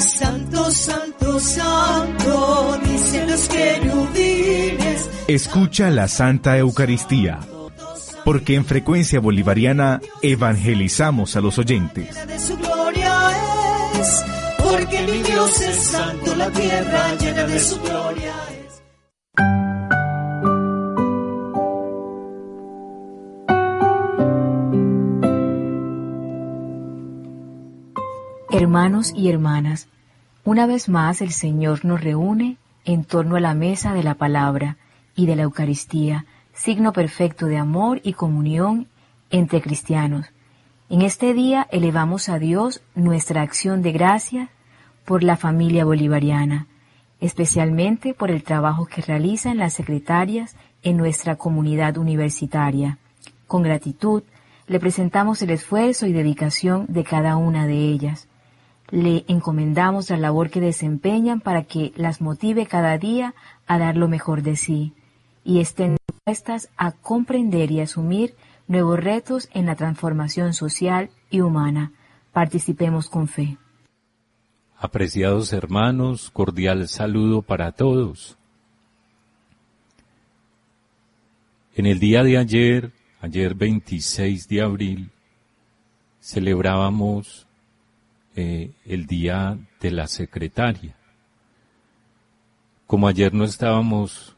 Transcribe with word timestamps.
Santo, 0.00 0.70
santo, 0.70 1.38
santo, 1.38 2.78
dicen 2.84 3.30
los 3.30 3.48
querubines. 3.48 5.10
Escucha 5.28 5.90
la 5.90 6.08
Santa 6.08 6.56
Eucaristía, 6.56 7.40
porque 8.24 8.54
en 8.54 8.64
frecuencia 8.64 9.20
bolivariana 9.20 10.00
evangelizamos 10.22 11.36
a 11.36 11.40
los 11.40 11.58
oyentes. 11.58 12.26
De 12.26 12.38
su 12.38 12.56
gloria 12.56 13.30
es, 14.00 14.24
porque 14.56 15.02
mi 15.02 15.22
Dios 15.22 15.60
es 15.60 15.76
santo, 15.76 16.34
la 16.34 16.50
tierra 16.50 17.14
llena 17.16 17.46
de 17.46 17.60
su 17.60 17.78
gloria 17.80 18.49
Hermanos 28.52 29.12
y 29.14 29.30
hermanas, 29.30 29.86
una 30.44 30.66
vez 30.66 30.88
más 30.88 31.20
el 31.20 31.30
Señor 31.30 31.84
nos 31.84 32.02
reúne 32.02 32.56
en 32.84 33.04
torno 33.04 33.36
a 33.36 33.40
la 33.40 33.54
mesa 33.54 33.94
de 33.94 34.02
la 34.02 34.14
palabra 34.14 34.76
y 35.14 35.26
de 35.26 35.36
la 35.36 35.42
Eucaristía, 35.42 36.26
signo 36.52 36.92
perfecto 36.92 37.46
de 37.46 37.58
amor 37.58 38.00
y 38.02 38.14
comunión 38.14 38.88
entre 39.30 39.60
cristianos. 39.60 40.26
En 40.88 41.02
este 41.02 41.32
día 41.32 41.68
elevamos 41.70 42.28
a 42.28 42.40
Dios 42.40 42.82
nuestra 42.96 43.42
acción 43.42 43.82
de 43.82 43.92
gracia 43.92 44.48
por 45.04 45.22
la 45.22 45.36
familia 45.36 45.84
bolivariana, 45.84 46.66
especialmente 47.20 48.14
por 48.14 48.32
el 48.32 48.42
trabajo 48.42 48.84
que 48.84 49.00
realizan 49.00 49.58
las 49.58 49.74
secretarias 49.74 50.56
en 50.82 50.96
nuestra 50.96 51.36
comunidad 51.36 51.98
universitaria. 51.98 52.98
Con 53.46 53.62
gratitud, 53.62 54.24
le 54.66 54.80
presentamos 54.80 55.40
el 55.42 55.50
esfuerzo 55.50 56.08
y 56.08 56.12
dedicación 56.12 56.86
de 56.88 57.04
cada 57.04 57.36
una 57.36 57.68
de 57.68 57.76
ellas 57.76 58.26
le 58.90 59.24
encomendamos 59.28 60.10
la 60.10 60.16
labor 60.16 60.50
que 60.50 60.60
desempeñan 60.60 61.40
para 61.40 61.64
que 61.64 61.92
las 61.96 62.20
motive 62.20 62.66
cada 62.66 62.98
día 62.98 63.34
a 63.66 63.78
dar 63.78 63.96
lo 63.96 64.08
mejor 64.08 64.42
de 64.42 64.56
sí 64.56 64.92
y 65.44 65.60
estén 65.60 65.96
dispuestas 66.06 66.68
a 66.76 66.92
comprender 66.92 67.70
y 67.70 67.80
asumir 67.80 68.34
nuevos 68.66 68.98
retos 69.00 69.48
en 69.52 69.66
la 69.66 69.74
transformación 69.74 70.54
social 70.54 71.10
y 71.30 71.40
humana. 71.40 71.92
Participemos 72.32 73.08
con 73.08 73.26
fe. 73.26 73.58
Apreciados 74.78 75.52
hermanos, 75.52 76.30
cordial 76.30 76.88
saludo 76.88 77.42
para 77.42 77.72
todos. 77.72 78.38
En 81.74 81.86
el 81.86 81.98
día 81.98 82.22
de 82.22 82.38
ayer, 82.38 82.92
ayer 83.20 83.54
26 83.54 84.48
de 84.48 84.62
abril, 84.62 85.10
celebrábamos 86.20 87.46
eh, 88.36 88.70
el 88.86 89.06
día 89.06 89.58
de 89.80 89.90
la 89.90 90.06
secretaria. 90.06 90.94
Como 92.86 93.08
ayer 93.08 93.34
no 93.34 93.44
estábamos 93.44 94.36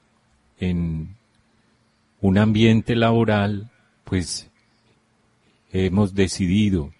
en 0.58 1.16
un 2.20 2.38
ambiente 2.38 2.96
laboral, 2.96 3.70
pues 4.04 4.50
hemos 5.72 6.14
decidido 6.14 6.92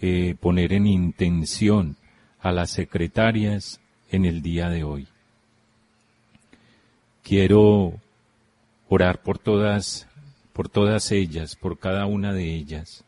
eh, 0.00 0.34
poner 0.40 0.72
en 0.72 0.86
intención 0.86 1.96
a 2.40 2.50
las 2.50 2.70
secretarias 2.70 3.80
en 4.10 4.24
el 4.24 4.42
día 4.42 4.68
de 4.68 4.82
hoy. 4.84 5.06
Quiero 7.22 7.94
orar 8.88 9.22
por 9.22 9.38
todas, 9.38 10.08
por 10.52 10.68
todas 10.68 11.12
ellas, 11.12 11.54
por 11.54 11.78
cada 11.78 12.06
una 12.06 12.32
de 12.32 12.54
ellas 12.54 13.04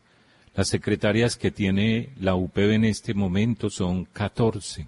las 0.55 0.69
secretarias 0.69 1.35
que 1.35 1.51
tiene 1.51 2.09
la 2.17 2.35
UPB 2.35 2.71
en 2.71 2.85
este 2.85 3.13
momento 3.13 3.69
son 3.69 4.05
14. 4.05 4.87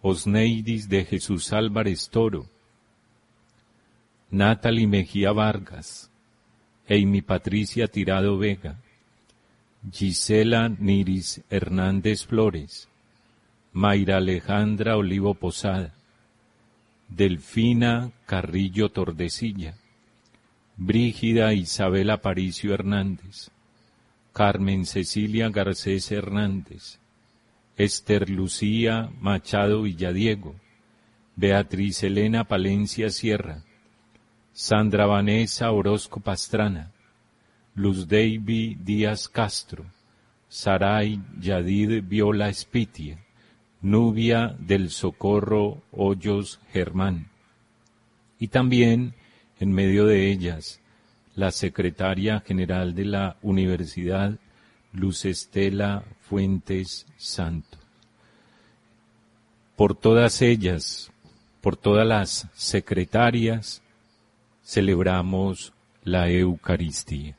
Osneidis 0.00 0.88
de 0.88 1.04
Jesús 1.04 1.52
Álvarez 1.52 2.08
Toro, 2.10 2.46
Natalie 4.30 4.88
Mejía 4.88 5.30
Vargas, 5.30 6.10
Amy 6.88 7.22
Patricia 7.22 7.86
Tirado 7.86 8.36
Vega, 8.38 8.80
Gisela 9.92 10.68
Niris 10.68 11.42
Hernández 11.48 12.26
Flores, 12.26 12.88
Mayra 13.72 14.16
Alejandra 14.16 14.96
Olivo 14.96 15.34
Posada, 15.34 15.94
Delfina 17.08 18.10
Carrillo 18.26 18.88
Tordesilla, 18.88 19.76
Brígida 20.76 21.54
Isabel 21.54 22.10
Aparicio 22.10 22.74
Hernández, 22.74 23.50
Carmen 24.32 24.86
Cecilia 24.86 25.48
Garcés 25.50 26.10
Hernández, 26.10 26.98
Esther 27.76 28.30
Lucía 28.30 29.10
Machado 29.20 29.82
Villadiego, 29.82 30.54
Beatriz 31.36 32.02
Elena 32.02 32.44
Palencia 32.44 33.10
Sierra, 33.10 33.62
Sandra 34.52 35.06
Vanessa 35.06 35.70
Orozco 35.70 36.20
Pastrana, 36.20 36.92
Luz 37.74 38.06
Davy 38.06 38.76
Díaz 38.78 39.28
Castro, 39.28 39.86
Saray 40.48 41.20
Yadid 41.40 42.02
Viola 42.02 42.48
Espitia, 42.50 43.18
Nubia 43.80 44.54
del 44.58 44.90
Socorro 44.90 45.82
Hoyos 45.90 46.60
Germán. 46.70 47.28
Y 48.38 48.48
también, 48.48 49.14
en 49.58 49.72
medio 49.72 50.04
de 50.04 50.30
ellas, 50.30 50.81
la 51.34 51.50
secretaria 51.50 52.40
general 52.40 52.94
de 52.94 53.04
la 53.04 53.36
Universidad, 53.42 54.38
Luz 54.92 55.24
Estela 55.24 56.04
Fuentes 56.20 57.06
Santo. 57.16 57.78
Por 59.76 59.94
todas 59.94 60.42
ellas, 60.42 61.10
por 61.60 61.76
todas 61.76 62.06
las 62.06 62.48
secretarias, 62.54 63.82
celebramos 64.62 65.72
la 66.04 66.28
Eucaristía. 66.28 67.36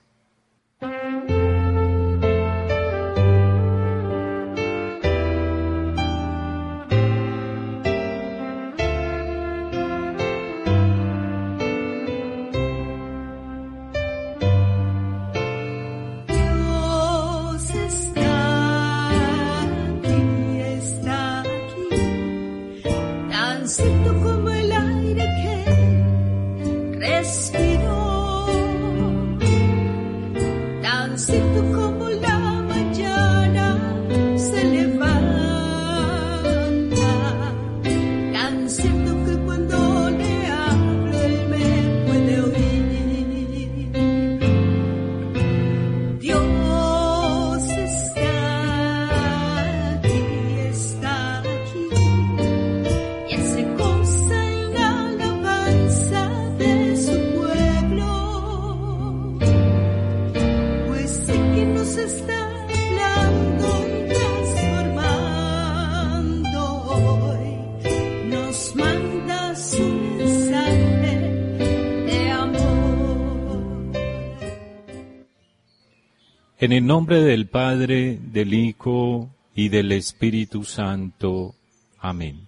En 76.73 76.77
el 76.77 76.87
nombre 76.87 77.21
del 77.21 77.45
Padre, 77.45 78.17
del 78.19 78.51
Hijo 78.55 79.29
y 79.53 79.69
del 79.69 79.91
Espíritu 79.91 80.63
Santo. 80.63 81.53
Amén. 81.99 82.47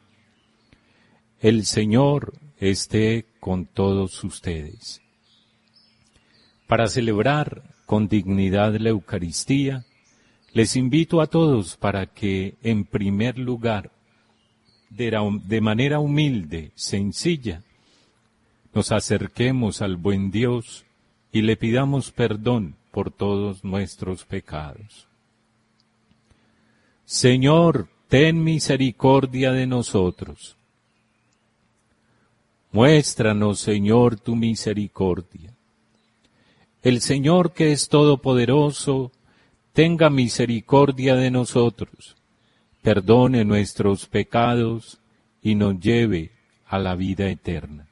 El 1.39 1.63
Señor 1.67 2.33
esté 2.57 3.27
con 3.39 3.67
todos 3.67 4.23
ustedes. 4.23 4.99
Para 6.65 6.87
celebrar 6.87 7.61
con 7.85 8.07
dignidad 8.07 8.75
la 8.77 8.89
Eucaristía, 8.89 9.85
les 10.53 10.75
invito 10.75 11.21
a 11.21 11.27
todos 11.27 11.77
para 11.77 12.07
que, 12.07 12.55
en 12.63 12.83
primer 12.83 13.37
lugar, 13.37 13.91
de, 14.89 15.61
manera 15.61 15.99
humilde, 15.99 16.71
sencilla, 16.73 17.61
nos 18.73 18.91
acerquemos 18.91 19.83
al 19.83 19.97
buen 19.97 20.31
Dios 20.31 20.83
y 21.31 21.43
le 21.43 21.57
pidamos 21.57 22.09
perdón 22.09 22.75
por 22.95 23.11
todos 23.11 23.65
nuestros 23.65 24.23
pecados. 24.23 25.05
Señor, 27.03 27.89
ten 28.07 28.41
misericordia 28.41 29.51
de 29.51 29.67
nosotros. 29.67 30.55
Muéstranos, 32.71 33.59
Señor, 33.59 34.17
tu 34.17 34.37
misericordia. 34.37 35.53
El 36.83 37.01
Señor 37.01 37.51
que 37.51 37.73
es 37.73 37.89
todopoderoso, 37.89 39.11
tenga 39.73 40.09
misericordia 40.09 41.15
de 41.15 41.31
nosotros, 41.31 42.15
perdone 42.81 43.43
nuestros 43.43 44.05
pecados 44.05 45.01
y 45.41 45.55
nos 45.55 45.81
lleve 45.81 46.31
a 46.65 46.79
la 46.79 46.95
vida 46.95 47.27
eterna. 47.29 47.84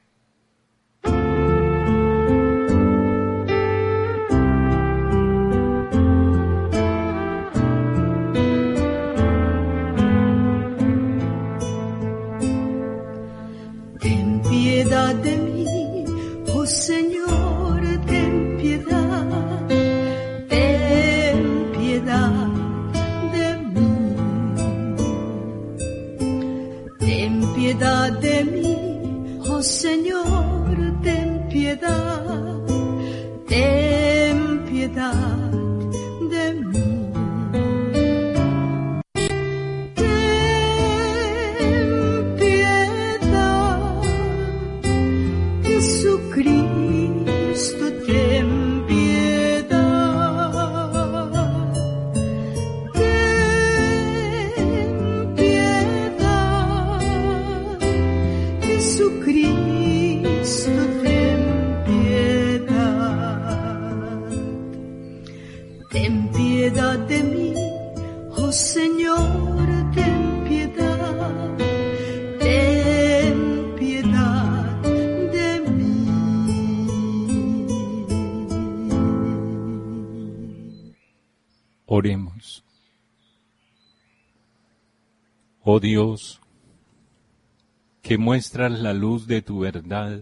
Que 88.13 88.19
muestras 88.19 88.79
la 88.79 88.93
luz 88.93 89.25
de 89.25 89.41
tu 89.41 89.61
verdad 89.61 90.21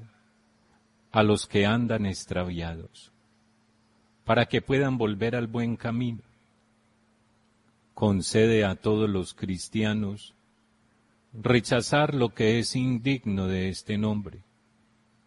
a 1.12 1.24
los 1.24 1.46
que 1.46 1.66
andan 1.66 2.06
extraviados, 2.06 3.12
para 4.24 4.46
que 4.46 4.62
puedan 4.62 4.98
volver 4.98 5.36
al 5.36 5.48
buen 5.48 5.76
camino. 5.76 6.22
Concede 7.94 8.64
a 8.64 8.76
todos 8.76 9.10
los 9.10 9.34
cristianos 9.34 10.36
rechazar 11.34 12.16
lo 12.16 12.30
que 12.30 12.60
es 12.60 12.78
indigno 12.78 13.48
de 13.48 13.68
este 13.68 13.98
nombre 13.98 14.40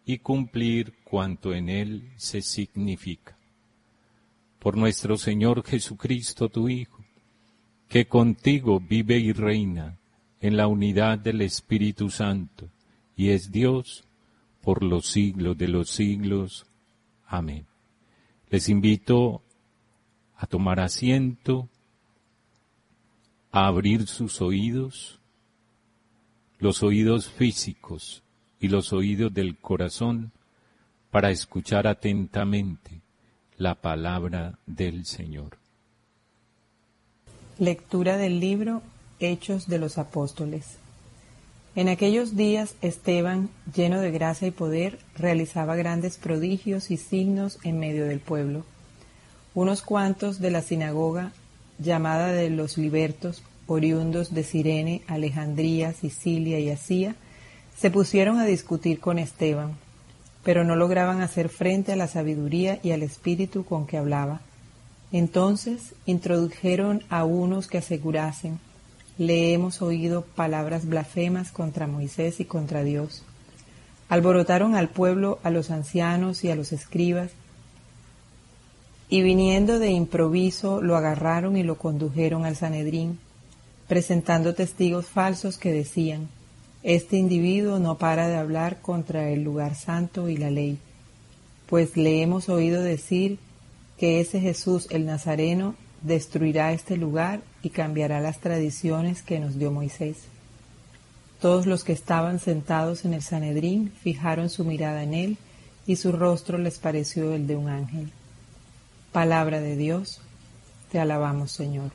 y 0.07 0.21
cumplir 0.21 0.95
cuanto 1.05 1.53
en 1.53 1.69
él 1.69 2.13
se 2.17 2.41
significa 2.41 3.37
por 4.59 4.79
nuestro 4.79 5.19
Señor 5.19 5.63
Jesucristo, 5.67 6.49
tu 6.49 6.71
Hijo, 6.71 7.05
que 7.91 8.07
contigo 8.07 8.81
vive 8.81 9.19
y 9.19 9.33
reina 9.33 9.99
en 10.45 10.59
la 10.59 10.67
unidad 10.67 11.19
del 11.19 11.41
Espíritu 11.41 12.11
Santo, 12.11 12.69
y 13.17 13.31
es 13.31 13.51
Dios 13.51 14.05
por 14.61 14.83
los 14.83 15.07
siglos 15.07 15.57
de 15.57 15.69
los 15.69 15.89
siglos. 15.89 16.67
Amén. 17.27 17.65
Les 18.51 18.69
invito 18.69 19.41
a 20.37 20.47
tomar 20.47 20.81
asiento, 20.81 21.71
a 23.53 23.69
abrir 23.69 24.07
sus 24.07 24.43
oídos, 24.43 25.19
los 26.59 26.83
oídos 26.83 27.31
físicos 27.31 28.23
y 28.61 28.69
los 28.69 28.93
oídos 28.93 29.33
del 29.33 29.57
corazón, 29.57 30.31
para 31.11 31.31
escuchar 31.31 31.87
atentamente 31.87 33.01
la 33.57 33.77
palabra 33.77 34.59
del 34.67 35.07
Señor. 35.07 35.57
Lectura 37.59 38.19
del 38.19 38.41
libro 38.41 38.83
Hechos 39.21 39.69
de 39.69 39.79
los 39.79 39.99
Apóstoles. 39.99 40.65
En 41.77 41.89
aquellos 41.89 42.37
días 42.37 42.75
Esteban, 42.83 43.49
lleno 43.75 44.01
de 44.01 44.11
gracia 44.11 44.49
y 44.49 44.51
poder, 44.51 44.99
realizaba 45.17 45.77
grandes 45.77 46.17
prodigios 46.17 46.91
y 46.91 46.97
signos 46.97 47.59
en 47.65 47.79
medio 47.79 48.07
del 48.07 48.21
pueblo. 48.21 48.65
Unos 49.55 49.83
cuantos 49.83 50.41
de 50.41 50.51
la 50.51 50.63
sinagoga, 50.63 51.33
llamada 51.79 52.29
de 52.33 52.51
los 52.51 52.79
libertos, 52.79 53.43
oriundos 53.67 54.35
de 54.35 54.45
Sirene, 54.45 55.03
Alejandría, 55.09 55.93
Sicilia 55.93 56.61
y 56.61 56.71
Asía, 56.71 57.17
se 57.77 57.91
pusieron 57.91 58.39
a 58.39 58.45
discutir 58.45 59.01
con 59.01 59.19
Esteban 59.19 59.77
pero 60.45 60.63
no 60.63 60.77
lograban 60.77 61.23
hacer 61.23 61.49
frente 61.49 61.93
a 61.93 61.97
la 61.97 62.07
sabiduría 62.07 62.79
y 62.83 62.93
al 62.93 63.03
espíritu 63.03 63.65
con 63.65 63.87
que 63.87 63.97
hablaba. 63.97 64.43
Entonces 65.11 65.95
introdujeron 66.07 67.03
a 67.09 67.25
unos 67.25 67.67
que 67.67 67.79
asegurasen, 67.79 68.61
le 69.19 69.53
hemos 69.53 69.81
oído 69.83 70.23
palabras 70.23 70.87
blasfemas 70.87 71.53
contra 71.53 71.87
Moisés 71.87 72.41
y 72.41 72.45
contra 72.45 72.83
Dios. 72.83 73.23
Alborotaron 74.09 74.75
al 74.75 74.89
pueblo, 74.89 75.39
a 75.43 75.51
los 75.51 75.71
ancianos 75.71 76.45
y 76.45 76.51
a 76.51 76.57
los 76.57 76.73
escribas, 76.73 77.31
y 79.09 79.23
viniendo 79.23 79.79
de 79.79 79.91
improviso 79.91 80.81
lo 80.83 80.97
agarraron 80.97 81.57
y 81.57 81.63
lo 81.63 81.79
condujeron 81.79 82.45
al 82.45 82.57
Sanedrín, 82.57 83.19
presentando 83.87 84.55
testigos 84.55 85.07
falsos 85.07 85.59
que 85.59 85.73
decían, 85.73 86.29
este 86.83 87.17
individuo 87.17 87.79
no 87.79 87.97
para 87.97 88.29
de 88.29 88.37
hablar 88.37 88.81
contra 88.81 89.31
el 89.31 89.43
lugar 89.43 89.75
santo 89.75 90.29
y 90.29 90.37
la 90.37 90.51
ley, 90.51 90.79
pues 91.67 91.97
le 91.97 92.23
hemos 92.23 92.49
oído 92.49 92.83
decir 92.83 93.39
que 93.99 94.21
ese 94.21 94.41
Jesús 94.41 94.89
el 94.91 95.07
Nazareno 95.07 95.77
destruirá 96.05 96.73
este 96.73 96.97
lugar 96.97 97.41
y 97.63 97.71
cambiará 97.71 98.21
las 98.21 98.39
tradiciones 98.39 99.23
que 99.23 99.41
nos 99.41 99.59
dio 99.59 99.73
Moisés. 99.73 100.19
Todos 101.41 101.67
los 101.67 101.83
que 101.83 101.93
estaban 101.93 102.39
sentados 102.39 103.05
en 103.05 103.15
el 103.15 103.23
Sanedrín 103.23 103.93
fijaron 104.03 104.51
su 104.51 104.65
mirada 104.65 105.03
en 105.03 105.15
él 105.15 105.39
y 105.87 105.97
su 105.97 106.13
rostro 106.13 106.59
les 106.59 106.79
pareció 106.79 107.33
el 107.35 107.47
de 107.47 107.57
un 107.57 107.69
ángel. 107.69 108.13
Palabra 109.13 109.61
de 109.61 109.77
Dios, 109.77 110.21
te 110.93 111.01
alabamos 111.01 111.53
Señor. 111.53 111.91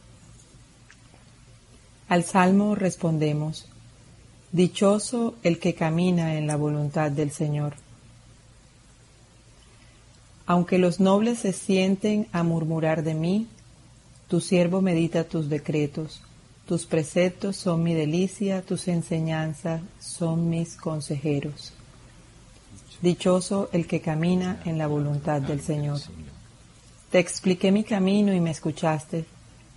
Al 2.07 2.23
Salmo 2.23 2.75
respondemos, 2.75 3.67
Dichoso 4.51 5.35
el 5.43 5.59
que 5.59 5.75
camina 5.75 6.35
en 6.35 6.47
la 6.47 6.55
voluntad 6.55 7.11
del 7.11 7.29
Señor. 7.29 7.75
Aunque 10.47 10.79
los 10.79 10.99
nobles 10.99 11.37
se 11.37 11.53
sienten 11.53 12.27
a 12.31 12.41
murmurar 12.41 13.03
de 13.03 13.13
mí, 13.13 13.47
tu 14.29 14.39
siervo 14.39 14.81
medita 14.81 15.25
tus 15.25 15.49
decretos, 15.49 16.21
tus 16.65 16.85
preceptos 16.85 17.57
son 17.57 17.83
mi 17.83 17.93
delicia, 17.93 18.61
tus 18.61 18.87
enseñanzas 18.87 19.81
son 19.99 20.49
mis 20.49 20.77
consejeros. 20.77 21.73
Dichoso 23.01 23.69
el 23.73 23.87
que 23.87 23.99
camina 23.99 24.61
en 24.63 24.77
la 24.77 24.87
voluntad 24.87 25.41
del 25.41 25.59
Señor. 25.59 25.99
Te 27.11 27.19
expliqué 27.19 27.73
mi 27.73 27.83
camino 27.83 28.33
y 28.33 28.39
me 28.39 28.51
escuchaste, 28.51 29.25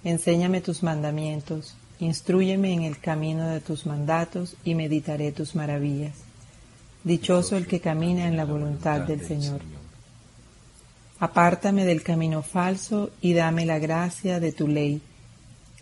enséñame 0.05 0.61
tus 0.61 0.85
mandamientos 0.85 1.75
instruyeme 2.03 2.73
en 2.73 2.83
el 2.83 2.99
camino 2.99 3.49
de 3.49 3.61
tus 3.61 3.87
mandatos 3.87 4.57
y 4.65 4.75
meditaré 4.75 5.33
tus 5.33 5.55
maravillas. 5.55 6.15
Dichoso 7.05 7.57
el 7.57 7.67
que 7.67 7.81
camina 7.81 8.27
en 8.27 8.37
la 8.37 8.45
voluntad 8.45 9.01
del 9.03 9.25
Señor. 9.25 9.61
Apártame 11.23 11.85
del 11.85 12.03
camino 12.03 12.43
falso 12.43 13.13
y 13.21 13.33
dame 13.33 13.65
la 13.65 13.79
gracia 13.79 14.41
de 14.41 14.51
tu 14.51 14.67
ley. 14.67 15.01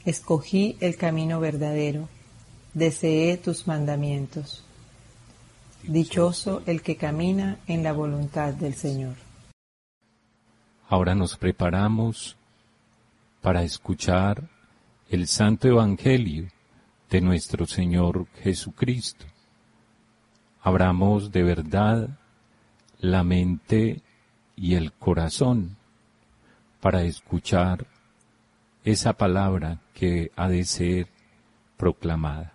Escogí 0.05 0.77
el 0.81 0.97
camino 0.99 1.41
verdadero, 1.41 2.11
deseé 2.75 3.39
tus 3.39 3.67
mandamientos. 3.67 4.63
Dichoso 5.83 6.63
el 6.67 6.83
que 6.83 6.97
camina 6.97 7.57
en 7.67 7.83
la 7.83 7.95
voluntad 7.95 8.53
del 8.53 8.75
Señor. 8.75 9.15
Ahora 10.91 11.15
nos 11.15 11.39
preparamos 11.39 12.37
para 13.41 13.63
escuchar 13.63 14.43
el 15.09 15.27
Santo 15.27 15.69
Evangelio 15.69 16.51
de 17.09 17.23
nuestro 17.23 17.65
Señor 17.65 18.27
Jesucristo. 18.43 19.25
Abramos 20.61 21.33
de 21.33 21.43
verdad 21.43 22.11
la 22.99 23.25
mente 23.25 24.03
y 24.61 24.75
el 24.75 24.93
corazón 24.93 25.77
para 26.83 27.03
escuchar 27.03 27.87
esa 28.85 29.15
palabra 29.15 29.79
que 29.95 30.33
ha 30.37 30.49
de 30.51 30.65
ser 30.65 31.07
proclamada. 31.79 32.53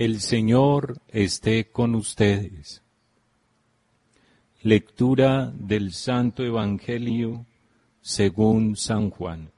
El 0.00 0.20
Señor 0.20 0.96
esté 1.08 1.66
con 1.66 1.94
ustedes. 1.94 2.82
Lectura 4.62 5.52
del 5.54 5.92
Santo 5.92 6.42
Evangelio 6.42 7.44
según 8.00 8.76
San 8.76 9.10
Juan. 9.10 9.50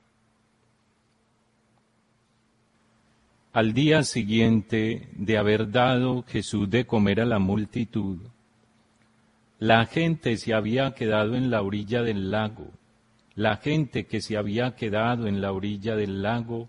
Al 3.52 3.72
día 3.72 4.02
siguiente 4.02 5.10
de 5.12 5.38
haber 5.38 5.70
dado 5.70 6.24
Jesús 6.24 6.68
de 6.68 6.86
comer 6.86 7.20
a 7.20 7.24
la 7.24 7.38
multitud, 7.38 8.18
la 9.60 9.86
gente 9.86 10.36
se 10.38 10.54
había 10.54 10.92
quedado 10.94 11.36
en 11.36 11.52
la 11.52 11.62
orilla 11.62 12.02
del 12.02 12.32
lago. 12.32 12.66
La 13.36 13.58
gente 13.58 14.06
que 14.06 14.20
se 14.20 14.36
había 14.36 14.74
quedado 14.74 15.28
en 15.28 15.40
la 15.40 15.52
orilla 15.52 15.94
del 15.94 16.20
lago 16.20 16.68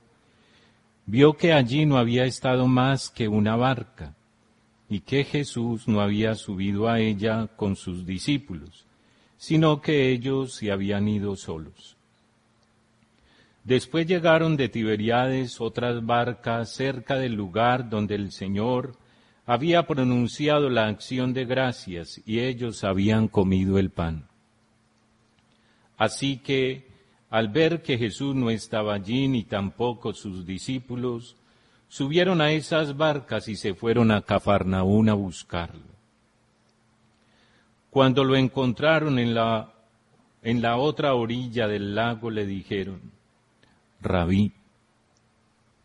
vio 1.06 1.34
que 1.34 1.54
allí 1.54 1.86
no 1.86 1.98
había 1.98 2.26
estado 2.26 2.68
más 2.68 3.10
que 3.10 3.28
una 3.28 3.56
barca 3.56 4.16
y 4.90 5.02
que 5.02 5.24
Jesús 5.24 5.88
no 5.88 6.02
había 6.02 6.36
subido 6.36 6.88
a 6.88 7.00
ella 7.00 7.48
con 7.56 7.76
sus 7.76 8.06
discípulos, 8.06 8.86
sino 9.38 9.82
que 9.82 10.12
ellos 10.12 10.56
se 10.56 10.72
habían 10.72 11.08
ido 11.08 11.36
solos. 11.36 11.98
Después 13.64 14.06
llegaron 14.06 14.58
de 14.58 14.70
Tiberiades 14.70 15.62
otras 15.62 16.06
barcas 16.06 16.74
cerca 16.74 17.16
del 17.16 17.34
lugar 17.34 17.90
donde 17.90 18.16
el 18.16 18.32
Señor 18.32 18.98
había 19.46 19.88
pronunciado 19.88 20.70
la 20.70 20.88
acción 20.88 21.34
de 21.34 21.46
gracias 21.46 22.22
y 22.26 22.40
ellos 22.40 22.84
habían 22.84 23.28
comido 23.28 23.78
el 23.78 23.90
pan. 23.90 24.28
Así 25.98 26.38
que, 26.38 26.88
al 27.34 27.48
ver 27.48 27.82
que 27.82 27.98
Jesús 27.98 28.36
no 28.36 28.52
estaba 28.52 28.94
allí 28.94 29.28
ni 29.28 29.44
tampoco 29.44 30.14
sus 30.14 30.46
discípulos, 30.46 31.36
subieron 31.88 32.42
a 32.42 32.52
esas 32.52 32.96
barcas 32.96 33.48
y 33.48 33.56
se 33.56 33.74
fueron 33.74 34.12
a 34.12 34.22
Cafarnaún 34.22 35.10
a 35.10 35.16
buscarlo. 35.16 35.82
Cuando 37.90 38.24
lo 38.24 38.36
encontraron 38.36 39.18
en 39.18 39.34
la, 39.34 39.74
en 40.44 40.62
la 40.62 40.78
otra 40.78 41.16
orilla 41.16 41.68
del 41.68 41.96
lago, 41.96 42.30
le 42.30 42.46
dijeron, 42.46 43.02
Rabí, 44.00 44.52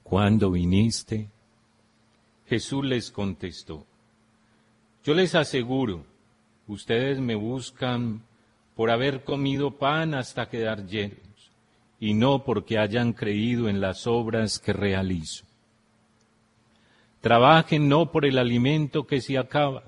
¿cuándo 0.03 0.51
viniste? 0.51 1.31
Jesús 2.45 2.85
les 2.85 3.11
contestó, 3.11 3.87
yo 5.03 5.15
les 5.15 5.35
aseguro, 5.35 6.05
ustedes 6.67 7.19
me 7.21 7.37
buscan 7.37 8.21
por 8.77 8.91
haber 8.91 9.25
comido 9.25 9.79
pan 9.79 10.13
hasta 10.13 10.51
quedar 10.51 10.85
llenos, 10.85 11.28
y 12.01 12.15
no 12.15 12.45
porque 12.45 12.79
hayan 12.79 13.13
creído 13.13 13.69
en 13.69 13.81
las 13.81 14.07
obras 14.07 14.59
que 14.59 14.73
realizo. 14.73 15.45
Trabajen 17.21 17.89
no 17.89 18.13
por 18.13 18.25
el 18.25 18.39
alimento 18.39 19.07
que 19.07 19.21
se 19.21 19.39
acaba, 19.39 19.83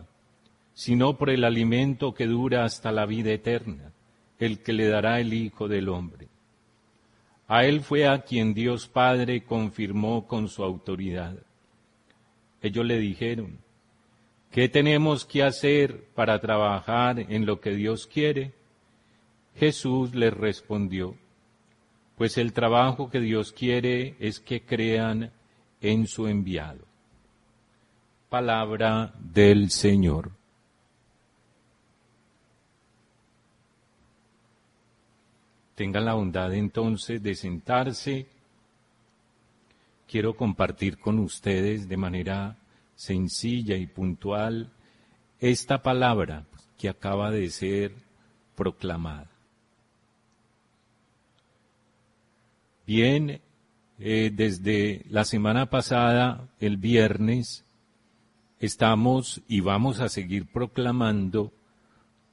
sino 0.75 1.17
por 1.17 1.31
el 1.31 1.45
alimento 1.45 2.15
que 2.15 2.27
dura 2.27 2.65
hasta 2.65 2.91
la 2.91 3.07
vida 3.07 3.31
eterna, 3.33 3.93
el 4.39 4.63
que 4.63 4.73
le 4.73 4.89
dará 4.89 5.21
el 5.21 5.33
Hijo 5.33 5.69
del 5.69 5.89
Hombre. 5.89 6.29
A 7.47 7.65
él 7.65 7.81
fue 7.81 8.09
a 8.09 8.23
quien 8.23 8.55
Dios 8.55 8.89
Padre 8.89 9.45
confirmó 9.45 10.27
con 10.27 10.49
su 10.49 10.65
autoridad. 10.65 11.37
Ellos 12.63 12.87
le 12.87 12.99
dijeron, 12.99 13.59
¿qué 14.51 14.69
tenemos 14.69 15.25
que 15.25 15.43
hacer 15.43 16.05
para 16.15 16.41
trabajar 16.41 17.19
en 17.19 17.47
lo 17.47 17.61
que 17.61 17.71
Dios 17.71 18.07
quiere? 18.07 18.53
Jesús 19.57 20.15
les 20.15 20.33
respondió, 20.33 21.17
pues 22.21 22.37
el 22.37 22.53
trabajo 22.53 23.09
que 23.09 23.19
Dios 23.19 23.51
quiere 23.51 24.15
es 24.21 24.41
que 24.41 24.61
crean 24.61 25.33
en 25.81 26.07
su 26.07 26.27
enviado. 26.27 26.85
Palabra 28.29 29.15
del 29.19 29.71
Señor. 29.71 30.31
Tengan 35.75 36.05
la 36.05 36.13
bondad 36.13 36.53
entonces 36.53 37.23
de 37.23 37.35
sentarse. 37.35 38.27
Quiero 40.07 40.37
compartir 40.37 40.99
con 40.99 41.21
ustedes 41.21 41.89
de 41.89 41.97
manera 41.97 42.59
sencilla 42.97 43.79
y 43.79 43.87
puntual 43.87 44.71
esta 45.39 45.83
palabra 45.83 46.45
que 46.77 46.91
acaba 46.91 47.31
de 47.31 47.49
ser 47.49 47.95
proclamada. 48.55 49.30
Bien, 52.93 53.41
eh, 54.01 54.33
desde 54.35 55.05
la 55.09 55.25
semana 55.25 55.71
pasada, 55.71 56.49
el 56.59 56.77
viernes, 56.77 57.65
estamos 58.59 59.43
y 59.47 59.61
vamos 59.61 60.01
a 60.01 60.09
seguir 60.09 60.47
proclamando 60.47 61.53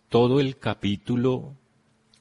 todo 0.09 0.39
el 0.39 0.57
capítulo 0.57 1.53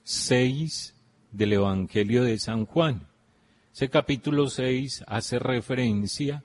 6 0.02 0.95
del 1.33 1.55
Evangelio 1.55 2.25
de 2.25 2.38
San 2.38 2.66
Juan. 2.66 3.07
Ese 3.73 3.88
capítulo 3.88 4.50
6 4.50 5.05
hace 5.07 5.38
referencia 5.38 6.45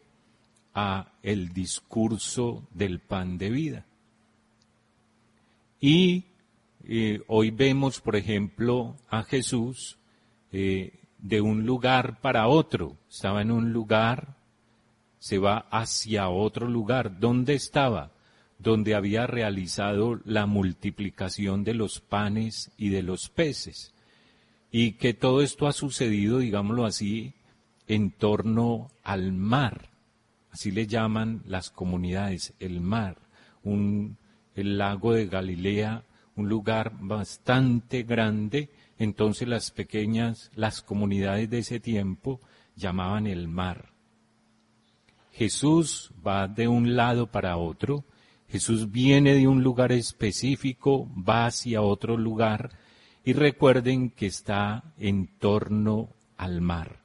a 0.73 1.11
el 1.23 1.49
discurso 1.49 2.65
del 2.73 2.99
pan 2.99 3.37
de 3.37 3.49
vida. 3.49 3.85
Y 5.81 6.23
eh, 6.85 7.21
hoy 7.27 7.51
vemos, 7.51 7.99
por 7.99 8.15
ejemplo, 8.15 8.95
a 9.09 9.23
Jesús 9.23 9.97
eh, 10.53 10.93
de 11.21 11.41
un 11.41 11.65
lugar 11.65 12.19
para 12.19 12.47
otro. 12.47 12.97
Estaba 13.09 13.41
en 13.41 13.51
un 13.51 13.71
lugar, 13.71 14.35
se 15.19 15.37
va 15.37 15.67
hacia 15.71 16.29
otro 16.29 16.67
lugar. 16.67 17.19
¿Dónde 17.19 17.53
estaba? 17.53 18.11
Donde 18.57 18.95
había 18.95 19.27
realizado 19.27 20.19
la 20.25 20.45
multiplicación 20.45 21.63
de 21.63 21.73
los 21.75 21.99
panes 21.99 22.71
y 22.77 22.89
de 22.89 23.03
los 23.03 23.29
peces. 23.29 23.93
Y 24.71 24.93
que 24.93 25.13
todo 25.13 25.41
esto 25.41 25.67
ha 25.67 25.73
sucedido, 25.73 26.39
digámoslo 26.39 26.85
así, 26.85 27.33
en 27.87 28.11
torno 28.11 28.89
al 29.03 29.31
mar. 29.31 29.89
Así 30.51 30.71
le 30.71 30.87
llaman 30.87 31.43
las 31.45 31.69
comunidades, 31.69 32.53
el 32.59 32.81
mar, 32.81 33.17
un, 33.63 34.17
el 34.55 34.77
lago 34.77 35.13
de 35.13 35.27
Galilea, 35.27 36.03
un 36.35 36.49
lugar 36.49 36.93
bastante 36.99 38.03
grande 38.03 38.69
entonces 39.01 39.47
las 39.47 39.71
pequeñas, 39.71 40.51
las 40.53 40.83
comunidades 40.83 41.49
de 41.49 41.57
ese 41.57 41.79
tiempo 41.79 42.39
llamaban 42.75 43.25
el 43.25 43.47
mar. 43.47 43.93
Jesús 45.31 46.11
va 46.25 46.47
de 46.47 46.67
un 46.67 46.95
lado 46.95 47.25
para 47.25 47.57
otro, 47.57 48.05
Jesús 48.47 48.91
viene 48.91 49.33
de 49.33 49.47
un 49.47 49.63
lugar 49.63 49.91
específico, 49.91 51.09
va 51.17 51.47
hacia 51.47 51.81
otro 51.81 52.15
lugar 52.15 52.69
y 53.25 53.33
recuerden 53.33 54.11
que 54.11 54.27
está 54.27 54.83
en 54.99 55.25
torno 55.39 56.09
al 56.37 56.61
mar. 56.61 56.99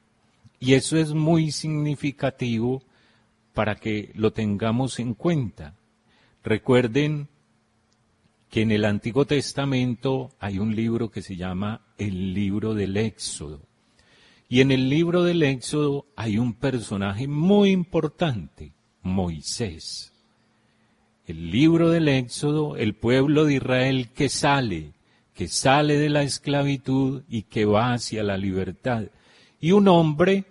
Y 0.59 0.75
eso 0.75 0.97
es 0.97 1.15
muy 1.15 1.49
significativo 1.49 2.83
para 3.55 3.73
que 3.73 4.11
lo 4.13 4.33
tengamos 4.33 4.99
en 4.99 5.15
cuenta. 5.15 5.73
Recuerden 6.43 7.27
que 8.57 8.63
en 8.63 8.71
el 8.71 8.85
Antiguo 8.85 9.25
Testamento 9.25 10.31
hay 10.39 10.57
un 10.57 10.75
libro 10.75 11.11
que 11.11 11.21
se 11.21 11.35
llama 11.35 11.85
el 11.95 12.33
libro 12.33 12.73
del 12.73 12.97
Éxodo. 12.97 13.61
Y 14.49 14.61
en 14.61 14.71
el 14.71 14.89
libro 14.89 15.23
del 15.23 15.43
Éxodo 15.43 16.07
hay 16.15 16.39
un 16.39 16.55
personaje 16.55 17.27
muy 17.27 17.69
importante, 17.69 18.71
Moisés. 19.03 20.11
El 21.27 21.51
libro 21.51 21.91
del 21.91 22.07
Éxodo, 22.07 22.77
el 22.77 22.95
pueblo 22.95 23.45
de 23.45 23.53
Israel 23.53 24.09
que 24.09 24.27
sale, 24.27 24.93
que 25.35 25.47
sale 25.47 25.99
de 25.99 26.09
la 26.09 26.23
esclavitud 26.23 27.21
y 27.29 27.43
que 27.43 27.65
va 27.65 27.93
hacia 27.93 28.23
la 28.23 28.37
libertad. 28.37 29.03
Y 29.61 29.73
un 29.73 29.87
hombre 29.87 30.45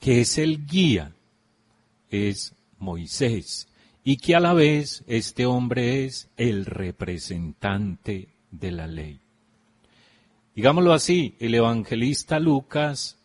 que 0.00 0.22
es 0.22 0.38
el 0.38 0.66
guía, 0.66 1.12
es 2.08 2.54
Moisés, 2.78 3.68
y 4.04 4.16
que 4.16 4.34
a 4.34 4.40
la 4.40 4.52
vez 4.52 5.04
este 5.06 5.46
hombre 5.46 6.04
es 6.04 6.30
el 6.36 6.64
representante 6.64 8.28
de 8.50 8.70
la 8.70 8.86
ley. 8.86 9.20
Digámoslo 10.54 10.92
así, 10.92 11.36
el 11.38 11.54
evangelista 11.54 12.38
Lucas, 12.38 13.18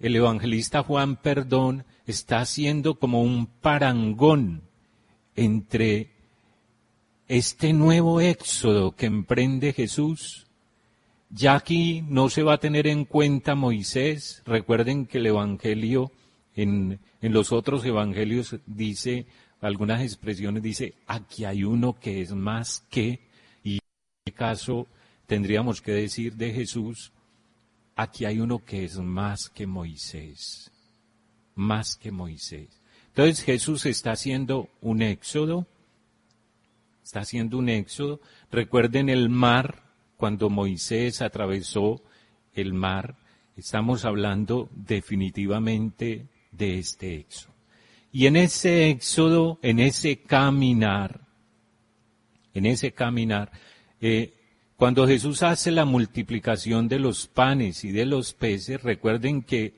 el 0.00 0.16
evangelista 0.16 0.82
Juan, 0.82 1.16
perdón, 1.16 1.84
está 2.06 2.40
haciendo 2.40 2.98
como 2.98 3.22
un 3.22 3.46
parangón 3.46 4.62
entre 5.36 6.10
este 7.28 7.72
nuevo 7.72 8.20
éxodo 8.20 8.96
que 8.96 9.06
emprende 9.06 9.72
Jesús. 9.72 10.46
Ya 11.30 11.54
aquí 11.54 12.02
no 12.08 12.28
se 12.28 12.42
va 12.42 12.54
a 12.54 12.60
tener 12.60 12.86
en 12.86 13.04
cuenta 13.04 13.54
Moisés. 13.54 14.42
Recuerden 14.44 15.06
que 15.06 15.18
el 15.18 15.26
Evangelio, 15.26 16.12
en, 16.54 17.00
en 17.20 17.32
los 17.32 17.52
otros 17.52 17.84
Evangelios 17.84 18.56
dice, 18.66 19.26
algunas 19.62 20.02
expresiones 20.02 20.62
dice, 20.62 20.94
aquí 21.06 21.44
hay 21.44 21.64
uno 21.64 21.98
que 21.98 22.20
es 22.20 22.32
más 22.32 22.84
que, 22.90 23.20
y 23.62 23.74
en 23.74 23.80
este 24.24 24.36
caso 24.36 24.88
tendríamos 25.26 25.80
que 25.80 25.92
decir 25.92 26.34
de 26.34 26.52
Jesús, 26.52 27.12
aquí 27.94 28.24
hay 28.24 28.40
uno 28.40 28.64
que 28.64 28.84
es 28.84 28.98
más 28.98 29.48
que 29.48 29.66
Moisés, 29.66 30.70
más 31.54 31.96
que 31.96 32.10
Moisés. 32.10 32.80
Entonces 33.08 33.44
Jesús 33.44 33.86
está 33.86 34.12
haciendo 34.12 34.68
un 34.80 35.00
éxodo, 35.02 35.66
está 37.04 37.20
haciendo 37.20 37.58
un 37.58 37.68
éxodo. 37.68 38.20
Recuerden 38.50 39.08
el 39.08 39.28
mar, 39.28 39.82
cuando 40.16 40.50
Moisés 40.50 41.20
atravesó 41.20 42.02
el 42.54 42.72
mar, 42.72 43.16
estamos 43.56 44.04
hablando 44.04 44.68
definitivamente 44.74 46.26
de 46.52 46.78
este 46.78 47.16
éxodo. 47.16 47.51
Y 48.12 48.26
en 48.26 48.36
ese 48.36 48.90
éxodo, 48.90 49.58
en 49.62 49.80
ese 49.80 50.18
caminar, 50.18 51.22
en 52.52 52.66
ese 52.66 52.92
caminar, 52.92 53.50
eh, 54.02 54.34
cuando 54.76 55.06
Jesús 55.06 55.42
hace 55.42 55.70
la 55.70 55.86
multiplicación 55.86 56.88
de 56.88 56.98
los 56.98 57.26
panes 57.26 57.84
y 57.84 57.90
de 57.90 58.04
los 58.04 58.34
peces, 58.34 58.82
recuerden 58.82 59.42
que 59.42 59.74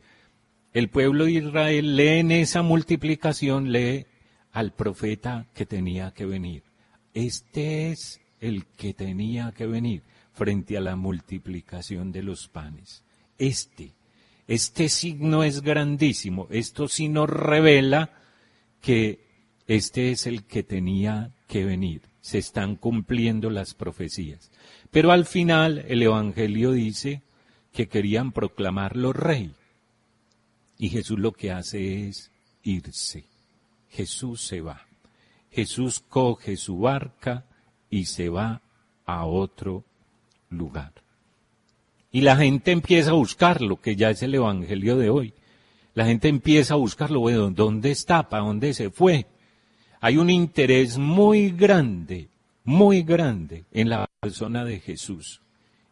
el 0.72 0.88
pueblo 0.88 1.26
de 1.26 1.32
Israel 1.32 1.94
lee 1.94 2.18
en 2.18 2.32
esa 2.32 2.62
multiplicación, 2.62 3.70
lee 3.70 4.06
al 4.50 4.72
profeta 4.72 5.46
que 5.54 5.66
tenía 5.66 6.10
que 6.10 6.26
venir. 6.26 6.64
Este 7.12 7.92
es 7.92 8.20
el 8.40 8.66
que 8.66 8.94
tenía 8.94 9.52
que 9.52 9.66
venir 9.66 10.02
frente 10.32 10.76
a 10.76 10.80
la 10.80 10.96
multiplicación 10.96 12.10
de 12.10 12.24
los 12.24 12.48
panes. 12.48 13.04
Este, 13.38 13.92
este 14.48 14.88
signo 14.88 15.44
es 15.44 15.62
grandísimo. 15.62 16.48
Esto 16.50 16.88
sí 16.88 17.08
nos 17.08 17.30
revela 17.30 18.10
que 18.84 19.18
este 19.66 20.10
es 20.10 20.26
el 20.26 20.44
que 20.44 20.62
tenía 20.62 21.32
que 21.48 21.64
venir. 21.64 22.02
Se 22.20 22.36
están 22.36 22.76
cumpliendo 22.76 23.48
las 23.48 23.72
profecías. 23.72 24.50
Pero 24.90 25.10
al 25.10 25.24
final 25.24 25.86
el 25.88 26.02
Evangelio 26.02 26.72
dice 26.72 27.22
que 27.72 27.88
querían 27.88 28.30
proclamarlo 28.32 29.14
rey. 29.14 29.54
Y 30.78 30.90
Jesús 30.90 31.18
lo 31.18 31.32
que 31.32 31.50
hace 31.50 32.08
es 32.08 32.30
irse. 32.62 33.24
Jesús 33.88 34.42
se 34.42 34.60
va. 34.60 34.86
Jesús 35.50 36.00
coge 36.00 36.58
su 36.58 36.78
barca 36.78 37.46
y 37.88 38.04
se 38.04 38.28
va 38.28 38.60
a 39.06 39.24
otro 39.24 39.84
lugar. 40.50 40.92
Y 42.12 42.20
la 42.20 42.36
gente 42.36 42.70
empieza 42.70 43.10
a 43.10 43.14
buscarlo, 43.14 43.80
que 43.80 43.96
ya 43.96 44.10
es 44.10 44.22
el 44.22 44.34
Evangelio 44.34 44.96
de 44.96 45.08
hoy. 45.08 45.34
La 45.94 46.06
gente 46.06 46.28
empieza 46.28 46.74
a 46.74 46.78
buscarlo, 46.78 47.20
bueno, 47.20 47.50
¿dónde 47.50 47.90
está? 47.90 48.28
¿Para 48.28 48.44
dónde 48.44 48.74
se 48.74 48.90
fue? 48.90 49.26
Hay 50.00 50.16
un 50.16 50.28
interés 50.28 50.98
muy 50.98 51.50
grande 51.50 52.28
muy 52.64 53.02
grande 53.02 53.64
en 53.72 53.90
la 53.90 54.08
persona 54.20 54.64
de 54.64 54.80
Jesús. 54.80 55.42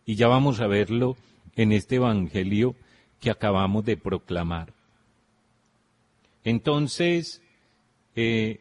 Y 0.05 0.17
ya 0.17 0.27
vamos 0.27 0.61
a 0.61 0.67
verlo 0.67 1.17
en 1.55 1.73
este 1.73 1.97
Evangelio 1.97 2.75
que 3.21 3.31
acabamos 3.31 3.85
de 3.85 3.97
proclamar. 3.97 4.73
Entonces, 6.45 7.41
eh, 8.17 8.61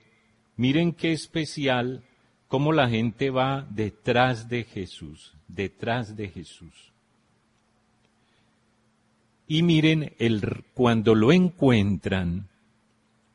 miren 0.55 0.91
qué 0.91 1.13
especial 1.13 2.03
cómo 2.47 2.73
la 2.73 2.89
gente 2.89 3.31
va 3.31 3.65
detrás 3.69 4.49
de 4.49 4.65
Jesús, 4.65 5.33
detrás 5.47 6.15
de 6.15 6.27
Jesús. 6.27 6.90
Y 9.53 9.63
miren, 9.63 10.13
el, 10.17 10.63
cuando 10.73 11.13
lo 11.13 11.33
encuentran, 11.33 12.47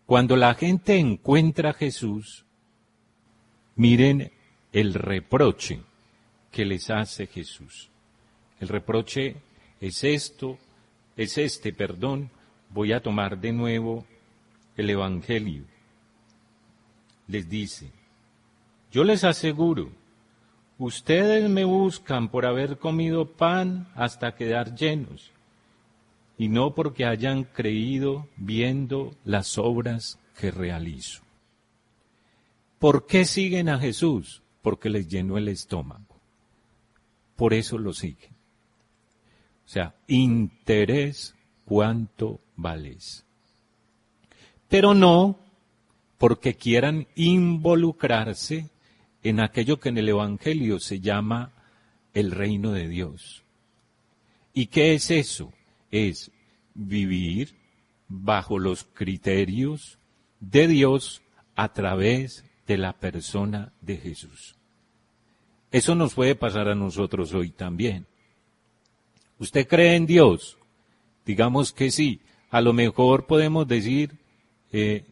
cuando 0.06 0.34
la 0.34 0.54
gente 0.54 0.98
encuentra 0.98 1.68
a 1.68 1.74
Jesús, 1.74 2.46
miren 3.74 4.32
el 4.72 4.94
reproche 4.94 5.82
que 6.50 6.64
les 6.64 6.88
hace 6.88 7.26
Jesús. 7.26 7.90
El 8.60 8.68
reproche 8.68 9.36
es 9.78 10.04
esto, 10.04 10.56
es 11.18 11.36
este, 11.36 11.74
perdón, 11.74 12.30
voy 12.70 12.94
a 12.94 13.02
tomar 13.02 13.38
de 13.38 13.52
nuevo 13.52 14.06
el 14.78 14.88
Evangelio. 14.88 15.64
Les 17.28 17.46
dice, 17.46 17.90
yo 18.90 19.04
les 19.04 19.22
aseguro, 19.22 19.90
ustedes 20.78 21.50
me 21.50 21.64
buscan 21.64 22.30
por 22.30 22.46
haber 22.46 22.78
comido 22.78 23.32
pan 23.32 23.86
hasta 23.94 24.34
quedar 24.34 24.74
llenos, 24.74 25.35
y 26.38 26.48
no 26.48 26.74
porque 26.74 27.04
hayan 27.04 27.44
creído 27.44 28.28
viendo 28.36 29.14
las 29.24 29.58
obras 29.58 30.18
que 30.38 30.50
realizo. 30.50 31.22
¿Por 32.78 33.06
qué 33.06 33.24
siguen 33.24 33.68
a 33.68 33.78
Jesús? 33.78 34.42
porque 34.66 34.90
les 34.90 35.06
llenó 35.06 35.38
el 35.38 35.46
estómago. 35.46 36.20
Por 37.36 37.54
eso 37.54 37.78
lo 37.78 37.92
siguen. 37.92 38.32
O 39.64 39.68
sea, 39.68 39.94
interés 40.08 41.36
cuánto 41.64 42.40
vales. 42.56 43.24
Pero 44.66 44.92
no 44.92 45.38
porque 46.18 46.56
quieran 46.56 47.06
involucrarse 47.14 48.68
en 49.22 49.38
aquello 49.38 49.78
que 49.78 49.90
en 49.90 49.98
el 49.98 50.08
Evangelio 50.08 50.80
se 50.80 50.98
llama 50.98 51.52
el 52.12 52.32
reino 52.32 52.72
de 52.72 52.88
Dios. 52.88 53.44
¿Y 54.52 54.66
qué 54.66 54.94
es 54.94 55.12
eso? 55.12 55.52
Es 56.04 56.30
vivir 56.74 57.54
bajo 58.08 58.58
los 58.58 58.84
criterios 58.84 59.98
de 60.40 60.68
Dios 60.68 61.22
a 61.54 61.72
través 61.72 62.44
de 62.66 62.76
la 62.76 62.92
persona 62.92 63.72
de 63.80 63.96
Jesús. 63.96 64.56
Eso 65.70 65.94
nos 65.94 66.14
puede 66.14 66.34
pasar 66.34 66.68
a 66.68 66.74
nosotros 66.74 67.32
hoy 67.34 67.50
también. 67.50 68.06
¿Usted 69.38 69.66
cree 69.66 69.96
en 69.96 70.06
Dios? 70.06 70.58
Digamos 71.24 71.72
que 71.72 71.90
sí. 71.90 72.20
A 72.50 72.60
lo 72.60 72.72
mejor 72.72 73.26
podemos 73.26 73.66
decir, 73.66 74.12
eh, 74.72 75.04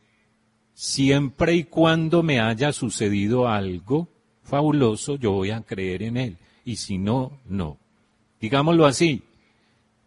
siempre 0.73 1.55
y 1.55 1.64
cuando 1.64 2.23
me 2.23 2.40
haya 2.40 2.73
sucedido 2.73 3.49
algo 3.49 4.09
fabuloso, 4.42 5.16
yo 5.16 5.33
voy 5.33 5.51
a 5.51 5.62
creer 5.62 6.03
en 6.03 6.16
Él. 6.16 6.38
Y 6.64 6.77
si 6.77 6.99
no, 6.99 7.40
no. 7.47 7.79
Digámoslo 8.40 8.87
así. 8.87 9.23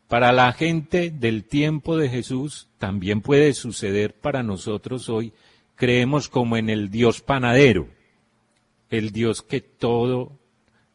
Para 0.08 0.32
la 0.32 0.54
gente 0.54 1.12
del 1.12 1.44
tiempo 1.44 1.98
de 1.98 2.10
Jesús 2.10 2.70
también 2.78 3.22
puede 3.22 3.54
suceder 3.54 4.14
para 4.14 4.44
nosotros 4.44 5.10
hoy. 5.10 5.34
Creemos 5.76 6.30
como 6.30 6.58
en 6.58 6.70
el 6.70 6.90
Dios 6.90 7.22
panadero 7.22 7.90
el 8.90 9.12
Dios 9.12 9.42
que 9.42 9.62
todo 9.62 10.40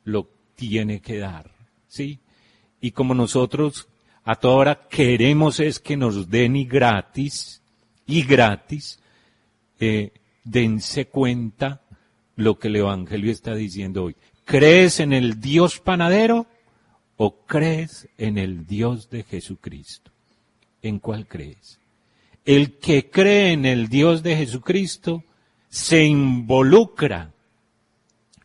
lo 0.04 0.28
tiene 0.54 1.00
que 1.00 1.18
dar, 1.18 1.50
¿sí? 1.88 2.20
Y 2.80 2.92
como 2.92 3.14
nosotros 3.14 3.88
a 4.24 4.36
toda 4.36 4.54
hora 4.54 4.88
queremos 4.88 5.60
es 5.60 5.78
que 5.78 5.96
nos 5.96 6.28
den 6.28 6.56
y 6.56 6.64
gratis, 6.64 7.62
y 8.06 8.22
gratis, 8.22 9.00
eh, 9.78 10.12
dense 10.44 11.06
cuenta 11.06 11.82
lo 12.36 12.58
que 12.58 12.68
el 12.68 12.76
Evangelio 12.76 13.30
está 13.30 13.54
diciendo 13.54 14.04
hoy. 14.04 14.16
¿Crees 14.44 15.00
en 15.00 15.12
el 15.12 15.40
Dios 15.40 15.80
panadero 15.80 16.46
o 17.24 17.36
crees 17.46 18.08
en 18.18 18.36
el 18.36 18.66
Dios 18.66 19.08
de 19.08 19.22
Jesucristo? 19.22 20.10
¿En 20.82 20.98
cuál 20.98 21.28
crees? 21.28 21.78
El 22.44 22.80
que 22.80 23.10
cree 23.10 23.52
en 23.52 23.64
el 23.64 23.86
Dios 23.86 24.24
de 24.24 24.36
Jesucristo 24.36 25.22
se 25.68 26.04
involucra, 26.04 27.32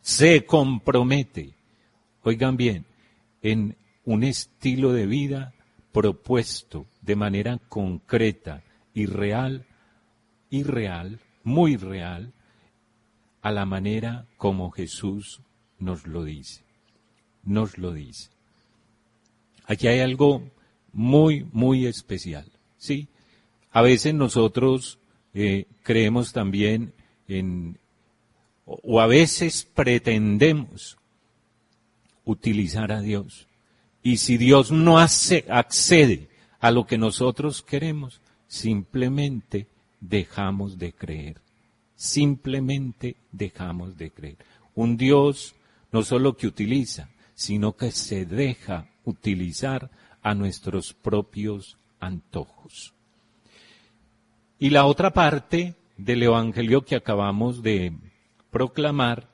se 0.00 0.46
compromete, 0.46 1.56
oigan 2.22 2.56
bien, 2.56 2.86
en 3.42 3.76
un 4.04 4.22
estilo 4.22 4.92
de 4.92 5.06
vida 5.06 5.54
propuesto 5.90 6.86
de 7.02 7.16
manera 7.16 7.58
concreta 7.68 8.62
y 8.94 9.06
real, 9.06 9.66
y 10.50 10.62
real, 10.62 11.18
muy 11.42 11.74
real, 11.74 12.32
a 13.42 13.50
la 13.50 13.66
manera 13.66 14.28
como 14.36 14.70
Jesús 14.70 15.40
nos 15.80 16.06
lo 16.06 16.22
dice. 16.22 16.62
Nos 17.42 17.76
lo 17.76 17.92
dice. 17.92 18.37
Aquí 19.68 19.86
hay 19.86 20.00
algo 20.00 20.50
muy, 20.92 21.46
muy 21.52 21.86
especial. 21.86 22.50
¿sí? 22.78 23.08
A 23.70 23.82
veces 23.82 24.14
nosotros 24.14 24.98
eh, 25.34 25.66
creemos 25.82 26.32
también 26.32 26.94
en, 27.28 27.78
o 28.64 29.00
a 29.00 29.06
veces 29.06 29.68
pretendemos 29.74 30.96
utilizar 32.24 32.92
a 32.92 33.02
Dios. 33.02 33.46
Y 34.02 34.16
si 34.16 34.38
Dios 34.38 34.72
no 34.72 34.98
hace, 34.98 35.44
accede 35.50 36.28
a 36.60 36.70
lo 36.70 36.86
que 36.86 36.96
nosotros 36.96 37.62
queremos, 37.62 38.22
simplemente 38.46 39.66
dejamos 40.00 40.78
de 40.78 40.94
creer. 40.94 41.42
Simplemente 41.94 43.16
dejamos 43.32 43.98
de 43.98 44.10
creer. 44.10 44.38
Un 44.74 44.96
Dios 44.96 45.54
no 45.92 46.02
solo 46.02 46.38
que 46.38 46.46
utiliza, 46.46 47.10
sino 47.34 47.76
que 47.76 47.90
se 47.90 48.24
deja 48.24 48.88
utilizar 49.08 49.90
a 50.22 50.34
nuestros 50.34 50.92
propios 50.92 51.78
antojos. 52.00 52.94
Y 54.58 54.70
la 54.70 54.84
otra 54.86 55.12
parte 55.12 55.74
del 55.96 56.22
Evangelio 56.22 56.84
que 56.84 56.96
acabamos 56.96 57.62
de 57.62 57.92
proclamar, 58.50 59.28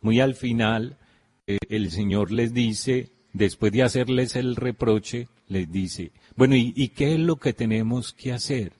muy 0.00 0.20
al 0.20 0.34
final, 0.34 0.98
eh, 1.46 1.58
el 1.68 1.90
Señor 1.90 2.30
les 2.30 2.52
dice, 2.52 3.10
después 3.32 3.72
de 3.72 3.82
hacerles 3.82 4.36
el 4.36 4.56
reproche, 4.56 5.28
les 5.48 5.70
dice, 5.70 6.12
bueno, 6.36 6.54
¿y, 6.54 6.72
¿y 6.76 6.88
qué 6.88 7.14
es 7.14 7.20
lo 7.20 7.36
que 7.36 7.52
tenemos 7.52 8.12
que 8.12 8.32
hacer? 8.32 8.72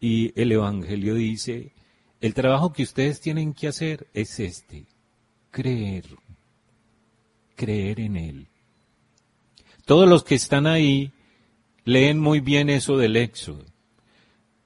Y 0.00 0.32
el 0.40 0.52
Evangelio 0.52 1.14
dice, 1.14 1.72
el 2.20 2.34
trabajo 2.34 2.72
que 2.72 2.82
ustedes 2.82 3.20
tienen 3.20 3.52
que 3.52 3.68
hacer 3.68 4.06
es 4.12 4.38
este, 4.38 4.86
creer, 5.50 6.04
creer 7.56 8.00
en 8.00 8.16
Él. 8.16 8.48
Todos 9.88 10.06
los 10.06 10.22
que 10.22 10.34
están 10.34 10.66
ahí 10.66 11.12
leen 11.86 12.20
muy 12.20 12.40
bien 12.40 12.68
eso 12.68 12.98
del 12.98 13.16
Éxodo. 13.16 13.64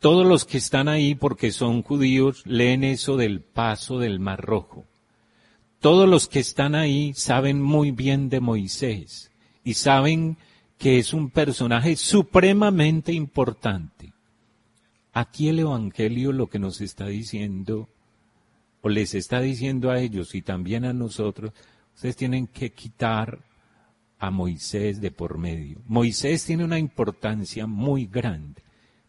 Todos 0.00 0.26
los 0.26 0.44
que 0.44 0.58
están 0.58 0.88
ahí 0.88 1.14
porque 1.14 1.52
son 1.52 1.84
judíos 1.84 2.44
leen 2.44 2.82
eso 2.82 3.16
del 3.16 3.40
paso 3.40 4.00
del 4.00 4.18
Mar 4.18 4.40
Rojo. 4.40 4.84
Todos 5.78 6.08
los 6.08 6.26
que 6.26 6.40
están 6.40 6.74
ahí 6.74 7.14
saben 7.14 7.62
muy 7.62 7.92
bien 7.92 8.30
de 8.30 8.40
Moisés 8.40 9.30
y 9.62 9.74
saben 9.74 10.38
que 10.76 10.98
es 10.98 11.12
un 11.14 11.30
personaje 11.30 11.94
supremamente 11.94 13.12
importante. 13.12 14.14
Aquí 15.12 15.48
el 15.48 15.60
Evangelio 15.60 16.32
lo 16.32 16.48
que 16.48 16.58
nos 16.58 16.80
está 16.80 17.06
diciendo, 17.06 17.88
o 18.80 18.88
les 18.88 19.14
está 19.14 19.40
diciendo 19.40 19.92
a 19.92 20.00
ellos 20.00 20.34
y 20.34 20.42
también 20.42 20.84
a 20.84 20.92
nosotros, 20.92 21.52
ustedes 21.94 22.16
tienen 22.16 22.48
que 22.48 22.72
quitar 22.72 23.51
a 24.22 24.30
Moisés 24.30 25.00
de 25.00 25.10
por 25.10 25.36
medio. 25.36 25.82
Moisés 25.88 26.44
tiene 26.44 26.62
una 26.62 26.78
importancia 26.78 27.66
muy 27.66 28.06
grande. 28.06 28.62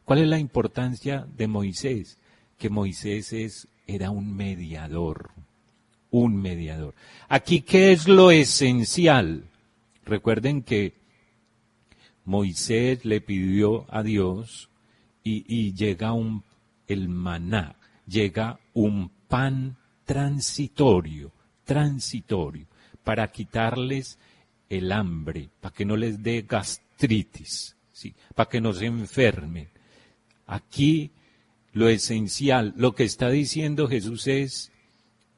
¿Cuál 0.06 0.24
es 0.24 0.28
la 0.28 0.40
importancia 0.40 1.28
de 1.38 1.46
Moisés? 1.48 2.18
Que 2.58 2.72
Moisés 2.72 3.68
era 3.86 4.10
un 4.10 4.36
mediador, 4.36 5.30
un 6.10 6.36
mediador. 6.42 6.96
Aquí, 7.30 7.62
¿qué 7.62 7.92
es 7.92 8.08
lo 8.08 8.32
esencial? 8.32 9.44
Recuerden 10.04 10.64
que 10.64 10.96
Moisés 12.26 13.06
le 13.06 13.22
pidió 13.22 13.86
a 13.94 14.02
Dios 14.02 14.72
y, 15.24 15.46
y 15.48 15.76
llega 15.76 16.14
un, 16.14 16.44
el 16.88 17.08
maná, 17.08 17.76
llega 18.08 18.60
un 18.74 19.12
pan 19.28 19.78
transitorio, 20.06 21.32
transitorio, 21.66 22.66
para 23.04 23.32
quitarles 23.32 24.18
el 24.78 24.92
hambre, 24.92 25.50
para 25.60 25.74
que 25.74 25.86
no 25.86 25.96
les 25.96 26.22
dé 26.22 26.46
gastritis, 26.48 27.76
¿sí? 27.92 28.14
para 28.36 28.50
que 28.50 28.62
no 28.62 28.74
se 28.74 28.86
enfermen. 28.86 29.70
Aquí 30.48 31.12
lo 31.74 31.90
esencial, 31.90 32.74
lo 32.78 32.94
que 32.94 33.04
está 33.04 33.30
diciendo 33.30 33.88
Jesús 33.88 34.28
es, 34.28 34.72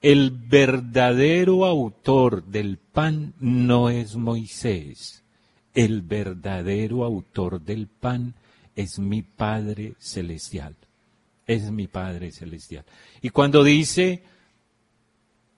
el 0.01 0.31
verdadero 0.31 1.65
autor 1.65 2.45
del 2.45 2.77
pan 2.77 3.33
no 3.39 3.89
es 3.89 4.15
Moisés, 4.15 5.23
el 5.73 6.01
verdadero 6.01 7.03
autor 7.03 7.61
del 7.61 7.87
pan 7.87 8.35
es 8.75 8.99
mi 8.99 9.21
Padre 9.21 9.95
Celestial, 9.99 10.75
es 11.47 11.71
mi 11.71 11.87
Padre 11.87 12.31
Celestial. 12.31 12.85
Y 13.21 13.29
cuando 13.29 13.63
dice, 13.63 14.23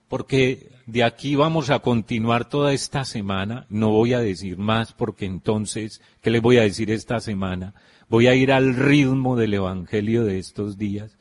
porque 0.07 0.76
de 0.87 1.03
aquí 1.03 1.35
vamos 1.35 1.69
a 1.69 1.79
continuar 1.79 2.49
toda 2.49 2.73
esta 2.73 3.05
semana, 3.05 3.67
no 3.69 3.91
voy 3.91 4.13
a 4.13 4.19
decir 4.19 4.57
más 4.57 4.93
porque 4.93 5.25
entonces, 5.25 6.01
¿qué 6.21 6.31
les 6.31 6.41
voy 6.41 6.57
a 6.57 6.63
decir 6.63 6.89
esta 6.89 7.19
semana? 7.19 7.75
voy 8.09 8.27
a 8.27 8.35
ir 8.35 8.51
al 8.51 8.75
ritmo 8.75 9.35
del 9.35 9.53
Evangelio 9.53 10.23
de 10.23 10.39
estos 10.39 10.77
días. 10.77 11.17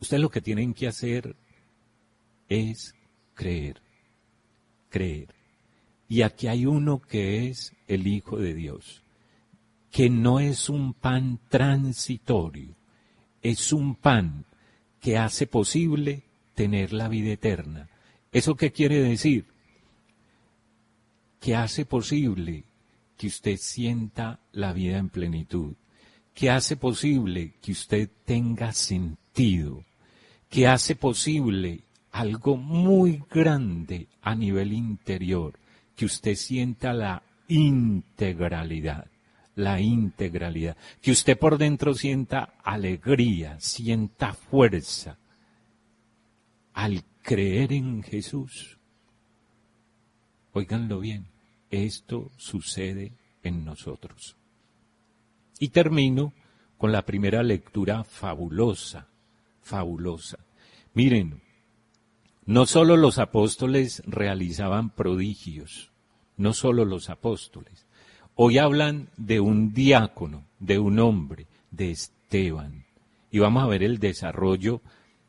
Ustedes 0.00 0.22
lo 0.22 0.30
que 0.30 0.40
tienen 0.40 0.74
que 0.74 0.86
hacer 0.86 1.34
es 2.48 2.94
creer, 3.34 3.80
creer. 4.88 5.34
Y 6.08 6.22
aquí 6.22 6.46
hay 6.46 6.64
uno 6.66 7.00
que 7.00 7.48
es 7.48 7.74
el 7.86 8.06
Hijo 8.06 8.38
de 8.38 8.54
Dios, 8.54 9.02
que 9.90 10.08
no 10.08 10.40
es 10.40 10.68
un 10.68 10.94
pan 10.94 11.40
transitorio, 11.48 12.74
es 13.42 13.72
un 13.72 13.94
pan 13.94 14.44
que 15.00 15.18
hace 15.18 15.46
posible 15.46 16.22
tener 16.54 16.92
la 16.92 17.08
vida 17.08 17.32
eterna. 17.32 17.88
¿Eso 18.38 18.54
qué 18.54 18.70
quiere 18.70 19.00
decir? 19.00 19.46
Que 21.40 21.56
hace 21.56 21.84
posible 21.84 22.62
que 23.16 23.26
usted 23.26 23.56
sienta 23.56 24.38
la 24.52 24.72
vida 24.72 24.96
en 24.96 25.08
plenitud, 25.08 25.74
que 26.34 26.48
hace 26.48 26.76
posible 26.76 27.54
que 27.60 27.72
usted 27.72 28.08
tenga 28.24 28.72
sentido, 28.72 29.82
que 30.48 30.68
hace 30.68 30.94
posible 30.94 31.80
algo 32.12 32.56
muy 32.56 33.24
grande 33.28 34.06
a 34.22 34.36
nivel 34.36 34.72
interior, 34.72 35.58
que 35.96 36.04
usted 36.04 36.36
sienta 36.36 36.92
la 36.92 37.24
integralidad, 37.48 39.08
la 39.56 39.80
integralidad, 39.80 40.76
que 41.02 41.10
usted 41.10 41.36
por 41.36 41.58
dentro 41.58 41.92
sienta 41.92 42.54
alegría, 42.62 43.58
sienta 43.58 44.32
fuerza 44.32 45.18
al 46.72 47.02
creer 47.22 47.72
en 47.72 48.02
Jesús. 48.02 48.78
Óiganlo 50.52 51.00
bien 51.00 51.38
esto 51.70 52.30
sucede 52.36 53.12
en 53.42 53.64
nosotros. 53.64 54.36
Y 55.58 55.68
termino 55.68 56.32
con 56.76 56.92
la 56.92 57.04
primera 57.04 57.42
lectura 57.42 58.04
fabulosa, 58.04 59.08
fabulosa. 59.60 60.38
Miren, 60.94 61.42
no 62.46 62.66
solo 62.66 62.96
los 62.96 63.18
apóstoles 63.18 64.02
realizaban 64.06 64.90
prodigios, 64.90 65.90
no 66.36 66.52
solo 66.52 66.84
los 66.84 67.10
apóstoles. 67.10 67.86
Hoy 68.34 68.58
hablan 68.58 69.10
de 69.16 69.40
un 69.40 69.72
diácono, 69.72 70.46
de 70.60 70.78
un 70.78 71.00
hombre, 71.00 71.46
de 71.70 71.90
Esteban. 71.90 72.86
Y 73.30 73.40
vamos 73.40 73.64
a 73.64 73.66
ver 73.66 73.82
el 73.82 73.98
desarrollo 73.98 74.80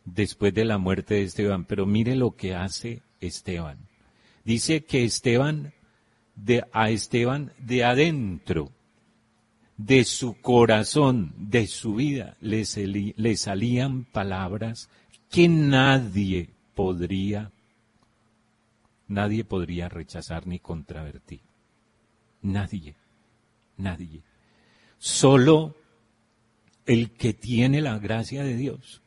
después 0.06 0.54
de 0.54 0.66
la 0.66 0.78
muerte 0.78 1.16
de 1.16 1.24
Esteban. 1.24 1.66
Pero 1.66 1.86
mire 1.86 2.16
lo 2.16 2.36
que 2.36 2.56
hace 2.56 3.02
Esteban. 3.20 3.78
Dice 4.44 4.84
que 4.84 5.04
Esteban 5.04 5.74
de, 6.36 6.66
a 6.72 6.90
Esteban 6.90 7.52
de 7.60 7.84
adentro, 7.84 8.72
de 9.78 10.04
su 10.04 10.40
corazón, 10.42 11.34
de 11.38 11.68
su 11.68 11.96
vida, 11.96 12.36
le, 12.42 12.66
le 13.16 13.38
salían 13.38 14.04
palabras 14.06 14.90
que 15.30 15.48
nadie 15.48 16.50
podría, 16.76 17.52
nadie 19.08 19.44
podría 19.44 19.88
rechazar 19.88 20.48
ni 20.48 20.60
contravertir. 20.60 21.42
Nadie, 22.42 22.96
nadie. 23.78 24.22
Solo 24.98 25.76
el 26.86 27.12
que 27.12 27.34
tiene 27.34 27.82
la 27.82 28.00
gracia 28.00 28.44
de 28.44 28.56
Dios. 28.56 29.02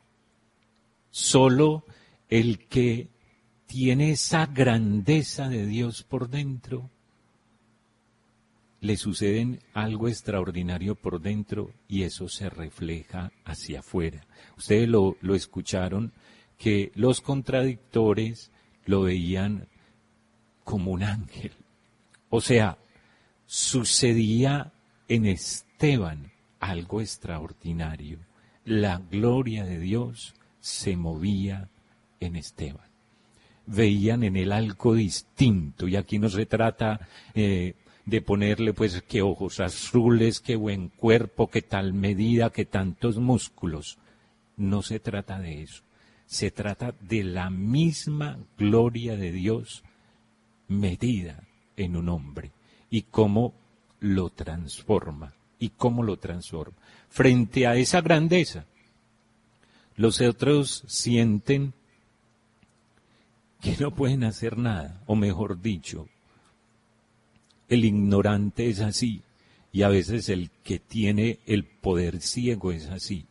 Solo 1.15 1.85
el 2.27 2.65
que 2.65 3.07
tiene 3.67 4.09
esa 4.09 4.47
grandeza 4.47 5.47
de 5.47 5.67
Dios 5.67 6.01
por 6.01 6.27
dentro 6.27 6.89
le 8.81 8.97
suceden 8.97 9.59
algo 9.75 10.07
extraordinario 10.07 10.95
por 10.95 11.21
dentro 11.21 11.71
y 11.87 12.01
eso 12.01 12.29
se 12.29 12.49
refleja 12.49 13.31
hacia 13.45 13.81
afuera. 13.81 14.25
Ustedes 14.57 14.89
lo, 14.89 15.15
lo 15.21 15.35
escucharon 15.35 16.13
que 16.57 16.91
los 16.95 17.21
contradictores 17.21 18.49
lo 18.85 19.03
veían 19.03 19.67
como 20.63 20.89
un 20.89 21.03
ángel. 21.03 21.51
O 22.31 22.41
sea, 22.41 22.79
sucedía 23.45 24.73
en 25.07 25.27
Esteban 25.27 26.31
algo 26.59 27.01
extraordinario. 27.01 28.17
La 28.65 28.97
gloria 28.97 29.63
de 29.63 29.77
Dios 29.77 30.33
se 30.63 30.95
movía 30.95 31.67
en 32.21 32.37
Esteban. 32.37 32.87
Veían 33.65 34.23
en 34.23 34.37
él 34.37 34.53
algo 34.53 34.93
distinto 34.95 35.89
y 35.89 35.97
aquí 35.97 36.19
no 36.19 36.29
se 36.29 36.45
trata 36.45 37.01
eh, 37.35 37.73
de 38.05 38.21
ponerle 38.21 38.71
pues 38.71 39.01
que 39.01 39.21
ojos 39.21 39.59
azules, 39.59 40.39
que 40.39 40.55
buen 40.55 40.87
cuerpo, 40.87 41.49
que 41.49 41.61
tal 41.61 41.91
medida, 41.91 42.49
que 42.49 42.63
tantos 42.63 43.17
músculos. 43.17 43.97
No 44.55 44.83
se 44.83 45.01
trata 45.01 45.37
de 45.37 45.63
eso. 45.63 45.83
Se 46.27 46.49
trata 46.49 46.95
de 47.01 47.25
la 47.25 47.49
misma 47.49 48.39
gloria 48.57 49.17
de 49.17 49.33
Dios 49.33 49.83
medida 50.69 51.43
en 51.75 51.97
un 51.97 52.07
hombre 52.07 52.53
y 52.89 53.01
cómo 53.01 53.53
lo 53.99 54.29
transforma 54.29 55.33
y 55.59 55.71
cómo 55.71 56.03
lo 56.03 56.15
transforma. 56.15 56.77
Frente 57.09 57.67
a 57.67 57.75
esa 57.75 57.99
grandeza, 57.99 58.65
los 59.95 60.21
otros 60.21 60.83
sienten 60.87 61.73
que 63.61 63.77
no 63.79 63.91
pueden 63.91 64.23
hacer 64.23 64.57
nada, 64.57 65.01
o 65.05 65.15
mejor 65.15 65.61
dicho, 65.61 66.07
el 67.69 67.85
ignorante 67.85 68.69
es 68.69 68.81
así, 68.81 69.23
y 69.71 69.83
a 69.83 69.87
veces 69.87 70.29
el 70.29 70.51
que 70.63 70.79
tiene 70.79 71.39
el 71.45 71.63
poder 71.63 72.21
ciego 72.21 72.71
es 72.71 72.87
así. 72.89 73.25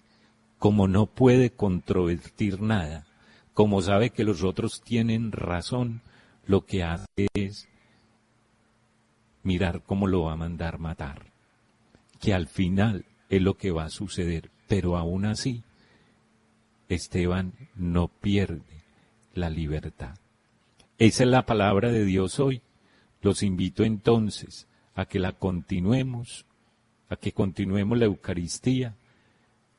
Como 0.59 0.89
no 0.89 1.07
puede 1.07 1.51
controvertir 1.51 2.61
nada, 2.61 3.07
como 3.55 3.83
sabe 3.83 4.11
que 4.11 4.25
los 4.25 4.43
otros 4.43 4.81
tienen 4.83 5.33
razón, 5.33 6.01
lo 6.47 6.65
que 6.65 6.83
hace 6.83 7.29
es 7.35 7.69
mirar 9.43 9.83
cómo 9.83 10.07
lo 10.07 10.23
va 10.23 10.33
a 10.33 10.37
mandar 10.37 10.79
matar. 10.79 11.27
Que 12.21 12.33
al 12.33 12.47
final 12.47 13.05
es 13.29 13.43
lo 13.43 13.57
que 13.57 13.71
va 13.71 13.85
a 13.85 13.91
suceder, 13.91 14.51
pero 14.67 14.97
aún 14.97 15.27
así, 15.27 15.63
Esteban 16.89 17.53
no 17.75 18.09
pierde 18.09 18.83
la 19.35 19.51
libertad. 19.51 20.17
Esa 20.99 21.25
es 21.25 21.29
la 21.29 21.47
palabra 21.47 21.91
de 21.91 22.05
Dios 22.05 22.39
hoy. 22.39 22.63
Los 23.23 23.43
invito 23.43 23.85
entonces 23.85 24.69
a 24.95 25.07
que 25.07 25.19
la 25.19 25.33
continuemos, 25.33 26.45
a 27.09 27.17
que 27.17 27.33
continuemos 27.33 27.99
la 27.99 28.05
Eucaristía, 28.05 28.95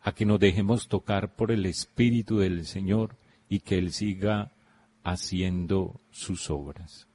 a 0.02 0.14
que 0.14 0.26
nos 0.26 0.40
dejemos 0.40 0.88
tocar 0.88 1.36
por 1.36 1.52
el 1.52 1.66
Espíritu 1.66 2.40
del 2.40 2.66
Señor 2.66 3.16
y 3.48 3.60
que 3.60 3.78
Él 3.78 3.94
siga 3.94 4.52
haciendo 5.04 6.00
sus 6.12 6.50
obras. 6.50 7.08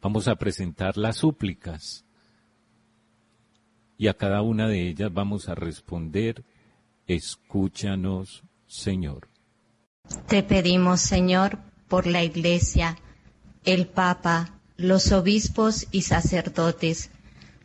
Vamos 0.00 0.28
a 0.28 0.36
presentar 0.36 0.96
las 0.96 1.16
súplicas 1.16 2.04
y 3.96 4.08
a 4.08 4.14
cada 4.14 4.42
una 4.42 4.68
de 4.68 4.88
ellas 4.88 5.12
vamos 5.12 5.48
a 5.48 5.54
responder, 5.54 6.44
escúchanos, 7.06 8.42
Señor. 8.66 9.28
Te 10.28 10.42
pedimos, 10.42 11.00
Señor, 11.00 11.58
por 11.88 12.06
la 12.06 12.22
Iglesia, 12.22 12.98
el 13.64 13.86
Papa, 13.86 14.60
los 14.76 15.12
obispos 15.12 15.86
y 15.90 16.02
sacerdotes, 16.02 17.10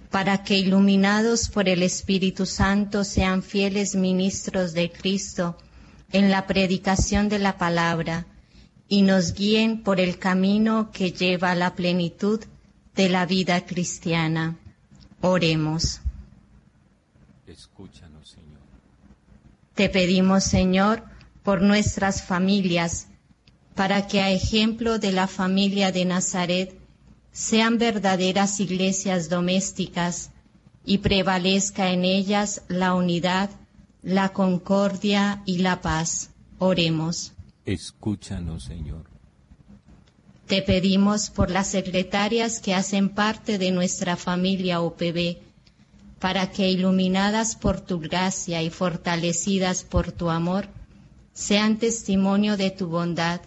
para 0.10 0.44
que 0.44 0.58
iluminados 0.58 1.50
por 1.50 1.70
el 1.70 1.84
Espíritu 1.84 2.46
Santo 2.46 3.04
sean 3.04 3.44
fieles 3.44 3.96
ministros 3.96 4.74
de 4.74 4.92
Cristo 4.92 5.58
en 6.12 6.32
la 6.32 6.48
predicación 6.48 7.30
de 7.30 7.40
la 7.40 7.58
palabra 7.58 8.26
y 8.88 9.04
nos 9.04 9.34
guíen 9.34 9.84
por 9.84 10.00
el 10.00 10.18
camino 10.18 10.90
que 10.92 11.12
lleva 11.12 11.52
a 11.52 11.56
la 11.56 11.76
plenitud 11.76 12.44
de 12.96 13.10
la 13.10 13.26
vida 13.28 13.66
cristiana. 13.66 14.58
Oremos. 15.22 16.02
Te 19.80 19.88
pedimos, 19.88 20.44
Señor, 20.44 21.06
por 21.42 21.62
nuestras 21.62 22.22
familias, 22.22 23.08
para 23.76 24.08
que 24.08 24.20
a 24.20 24.30
ejemplo 24.30 25.00
de 25.00 25.14
la 25.14 25.26
familia 25.26 25.94
de 25.94 26.04
Nazaret 26.04 26.78
sean 27.32 27.78
verdaderas 27.78 28.60
iglesias 28.60 29.30
domésticas 29.30 30.32
y 30.84 30.98
prevalezca 30.98 31.92
en 31.92 32.04
ellas 32.04 32.62
la 32.68 32.94
unidad, 32.94 33.52
la 34.04 34.34
concordia 34.34 35.44
y 35.46 35.60
la 35.60 35.80
paz. 35.80 36.32
Oremos. 36.58 37.32
Escúchanos, 37.64 38.66
Señor. 38.66 39.06
Te 40.48 40.62
pedimos 40.62 41.30
por 41.30 41.52
las 41.52 41.68
secretarias 41.68 42.60
que 42.60 42.76
hacen 42.76 43.08
parte 43.08 43.58
de 43.58 43.72
nuestra 43.72 44.18
familia 44.18 44.82
OPB, 44.82 45.38
para 46.20 46.52
que 46.52 46.70
iluminadas 46.70 47.56
por 47.56 47.80
tu 47.82 48.00
gracia 48.00 48.62
y 48.62 48.70
fortalecidas 48.70 49.84
por 49.84 50.12
tu 50.12 50.30
amor, 50.30 50.68
sean 51.34 51.78
testimonio 51.78 52.58
de 52.58 52.72
tu 52.72 52.88
bondad 52.88 53.42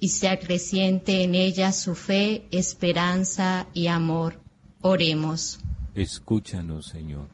y 0.00 0.08
se 0.08 0.28
acreciente 0.28 1.22
en 1.22 1.34
ella 1.34 1.72
su 1.72 1.94
fe, 1.94 2.46
esperanza 2.50 3.66
y 3.74 3.88
amor. 3.88 4.40
Oremos. 4.80 5.58
Escúchanos, 5.94 6.86
Señor. 6.86 7.28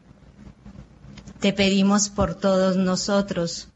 Te 1.39 1.53
pedimos 1.53 2.09
por 2.09 2.35
todos 2.35 2.77
nosotros, 2.77 3.69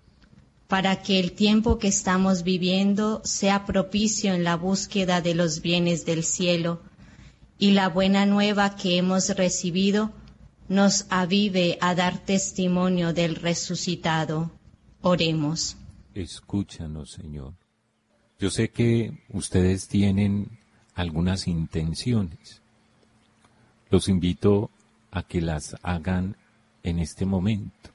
para 0.66 1.02
que 1.02 1.20
el 1.20 1.32
tiempo 1.32 1.78
que 1.78 1.88
estamos 1.88 2.42
viviendo 2.42 3.20
sea 3.24 3.66
propicio 3.66 4.32
en 4.32 4.42
la 4.42 4.56
búsqueda 4.56 5.20
de 5.20 5.34
los 5.34 5.60
bienes 5.60 6.04
del 6.06 6.24
cielo 6.24 6.80
y 7.58 7.72
la 7.72 7.88
buena 7.88 8.26
nueva 8.26 8.76
que 8.76 8.96
hemos 8.96 9.28
recibido 9.30 10.12
nos 10.68 11.06
avive 11.10 11.78
a 11.80 11.94
dar 11.94 12.18
testimonio 12.18 13.12
del 13.12 13.36
resucitado. 13.36 14.50
Oremos. 15.00 15.76
Escúchanos, 16.14 17.12
Señor. 17.12 17.54
Yo 18.38 18.50
sé 18.50 18.70
que 18.70 19.18
ustedes 19.30 19.88
tienen 19.88 20.58
algunas 20.94 21.48
intenciones. 21.48 22.60
Los 23.90 24.08
invito 24.08 24.70
a 25.10 25.22
que 25.22 25.40
las 25.40 25.76
hagan 25.82 26.36
en 26.82 26.98
este 26.98 27.24
momento. 27.24 27.90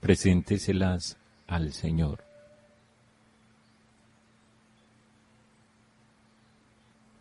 Presénteselas 0.00 1.16
al 1.46 1.72
Señor. 1.72 2.25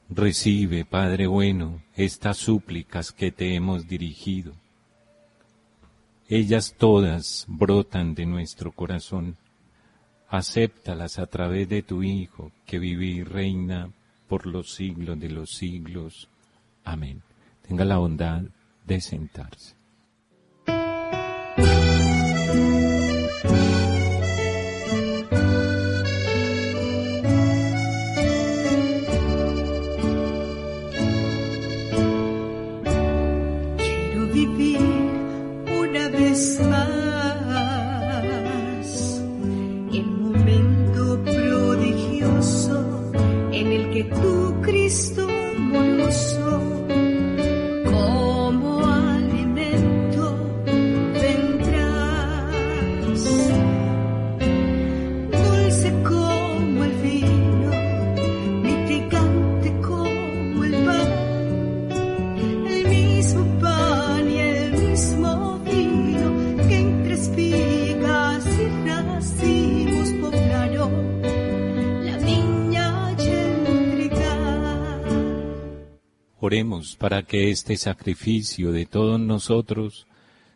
Recibe, 0.09 0.85
Padre 0.85 1.25
bueno, 1.25 1.81
estas 1.95 2.37
súplicas 2.37 3.11
que 3.11 3.31
te 3.31 3.55
hemos 3.55 3.87
dirigido. 3.87 4.53
Ellas 6.27 6.75
todas 6.77 7.45
brotan 7.47 8.13
de 8.13 8.25
nuestro 8.25 8.71
corazón 8.71 9.37
acéptalas 10.29 11.17
a 11.17 11.25
través 11.25 11.69
de 11.69 11.81
tu 11.81 12.03
Hijo, 12.03 12.51
que 12.65 12.77
vive 12.77 13.05
y 13.05 13.23
reina 13.23 13.89
por 14.27 14.45
los 14.45 14.73
siglos 14.73 15.19
de 15.19 15.29
los 15.29 15.51
siglos. 15.51 16.29
Amén. 16.83 17.21
Tenga 17.67 17.85
la 17.85 17.97
bondad 17.97 18.43
de 18.85 19.01
sentarse. 19.01 19.74
Para 76.99 77.23
que 77.23 77.51
este 77.51 77.75
sacrificio 77.75 78.71
de 78.71 78.85
todos 78.85 79.19
nosotros 79.19 80.07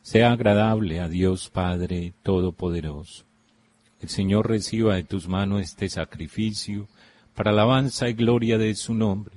sea 0.02 0.32
agradable 0.32 1.02
a 1.02 1.10
Dios 1.10 1.50
Padre 1.50 2.14
Todopoderoso. 2.24 3.26
El 4.02 4.08
Señor 4.08 4.48
reciba 4.48 4.96
de 4.96 5.04
tus 5.04 5.28
manos 5.28 5.62
este 5.62 5.90
sacrificio 5.90 6.88
para 7.36 7.52
alabanza 7.52 8.08
y 8.08 8.14
gloria 8.14 8.58
de 8.58 8.76
su 8.76 8.94
nombre, 8.94 9.36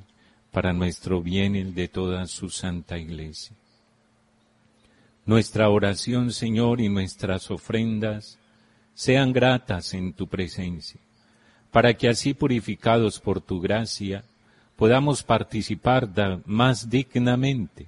para 0.52 0.72
nuestro 0.72 1.20
bien 1.20 1.56
y 1.56 1.58
el 1.58 1.74
de 1.74 1.88
toda 1.88 2.28
su 2.28 2.48
santa 2.48 2.96
iglesia. 2.96 3.56
Nuestra 5.26 5.68
oración, 5.68 6.30
Señor, 6.30 6.80
y 6.80 6.88
nuestras 6.88 7.50
ofrendas 7.50 8.38
sean 8.94 9.32
gratas 9.32 9.94
en 9.94 10.12
tu 10.12 10.28
presencia, 10.28 11.00
para 11.72 11.94
que 11.94 12.08
así 12.08 12.34
purificados 12.34 13.18
por 13.18 13.40
tu 13.40 13.60
gracia, 13.60 14.24
podamos 14.82 15.22
participar 15.22 16.08
más 16.44 16.90
dignamente 16.90 17.86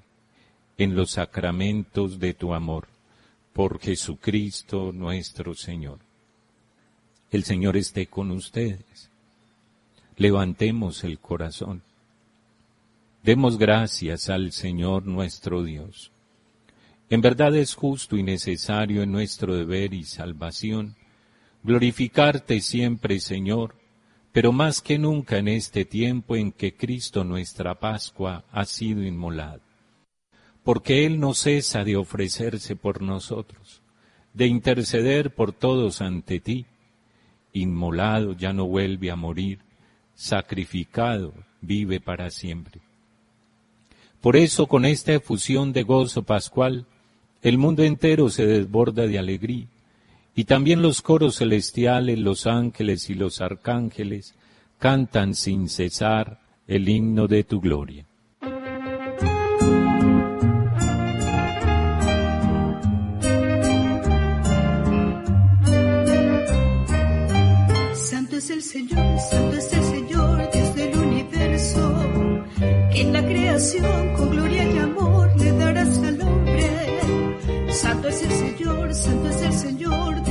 en 0.78 0.94
los 0.94 1.10
sacramentos 1.10 2.20
de 2.20 2.34
tu 2.34 2.54
amor, 2.54 2.86
por 3.52 3.80
Jesucristo 3.80 4.92
nuestro 4.92 5.56
Señor. 5.56 5.98
El 7.32 7.42
Señor 7.42 7.76
esté 7.76 8.06
con 8.06 8.30
ustedes. 8.30 9.10
Levantemos 10.16 11.02
el 11.02 11.18
corazón. 11.18 11.82
Demos 13.24 13.58
gracias 13.58 14.30
al 14.30 14.52
Señor 14.52 15.04
nuestro 15.04 15.64
Dios. 15.64 16.12
En 17.10 17.20
verdad 17.20 17.56
es 17.56 17.74
justo 17.74 18.16
y 18.16 18.22
necesario 18.22 19.02
en 19.02 19.10
nuestro 19.10 19.56
deber 19.56 19.94
y 19.94 20.04
salvación 20.04 20.94
glorificarte 21.64 22.60
siempre, 22.60 23.18
Señor, 23.18 23.74
pero 24.34 24.50
más 24.50 24.82
que 24.82 24.98
nunca 24.98 25.38
en 25.38 25.46
este 25.46 25.84
tiempo 25.84 26.34
en 26.34 26.50
que 26.50 26.74
Cristo 26.74 27.22
nuestra 27.22 27.78
Pascua 27.78 28.44
ha 28.50 28.64
sido 28.64 29.04
inmolado. 29.04 29.60
Porque 30.64 31.06
Él 31.06 31.20
no 31.20 31.34
cesa 31.34 31.84
de 31.84 31.94
ofrecerse 31.94 32.74
por 32.74 33.00
nosotros, 33.00 33.80
de 34.32 34.48
interceder 34.48 35.32
por 35.32 35.52
todos 35.52 36.00
ante 36.00 36.40
ti. 36.40 36.66
Inmolado 37.52 38.32
ya 38.32 38.52
no 38.52 38.66
vuelve 38.66 39.12
a 39.12 39.14
morir, 39.14 39.60
sacrificado 40.16 41.32
vive 41.60 42.00
para 42.00 42.28
siempre. 42.30 42.80
Por 44.20 44.34
eso 44.34 44.66
con 44.66 44.84
esta 44.84 45.12
efusión 45.12 45.72
de 45.72 45.84
gozo 45.84 46.24
pascual, 46.24 46.86
el 47.40 47.56
mundo 47.56 47.84
entero 47.84 48.28
se 48.30 48.44
desborda 48.46 49.06
de 49.06 49.16
alegría 49.16 49.68
y 50.34 50.44
también 50.44 50.82
los 50.82 51.00
coros 51.00 51.38
celestiales, 51.38 52.18
los 52.18 52.46
ángeles 52.46 53.08
y 53.08 53.14
los 53.14 53.40
arcángeles 53.40 54.34
cantan 54.78 55.34
sin 55.34 55.68
cesar 55.68 56.40
el 56.66 56.88
himno 56.88 57.28
de 57.28 57.44
tu 57.44 57.60
gloria. 57.60 58.04
Santo 67.94 68.36
es 68.36 68.50
el 68.50 68.62
Señor, 68.62 69.20
santo 69.20 69.56
es 69.56 69.72
el 69.72 69.84
Señor, 69.84 70.50
Dios 70.52 70.74
del 70.74 70.96
universo, 70.98 72.06
que 72.92 73.00
en 73.02 73.12
la 73.12 73.24
creación 73.24 74.14
con 74.16 74.30
gloria 74.30 74.64
y 74.72 74.78
amor 74.78 75.30
le 75.38 75.52
darás 75.52 75.98
al 75.98 76.20
hombre. 76.20 76.70
Santo 77.70 78.08
es 78.08 78.22
el 78.22 78.30
Señor, 78.32 78.94
santo 78.94 79.28
es 79.28 79.42
el 79.42 79.52
Señor 79.52 80.23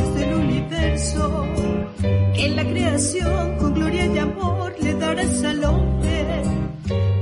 que 2.34 2.46
en 2.46 2.56
la 2.56 2.64
creación 2.64 3.58
con 3.58 3.74
gloria 3.74 4.06
y 4.06 4.18
amor 4.18 4.74
le 4.82 4.94
darás 4.94 5.44
al 5.44 5.64
hombre. 5.66 6.44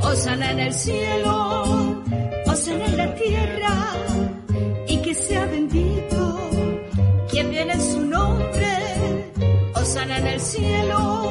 Osana 0.03 0.51
en 0.51 0.59
el 0.59 0.73
cielo, 0.73 2.03
osana 2.45 2.85
en 2.85 2.97
la 2.97 3.15
tierra, 3.15 3.73
y 4.87 4.97
que 4.97 5.13
sea 5.15 5.45
bendito 5.45 6.39
quien 7.29 7.49
viene 7.49 7.73
en 7.73 7.81
su 7.81 8.01
nombre. 8.01 8.67
Osana 9.73 10.17
en 10.19 10.27
el 10.27 10.39
cielo, 10.39 11.30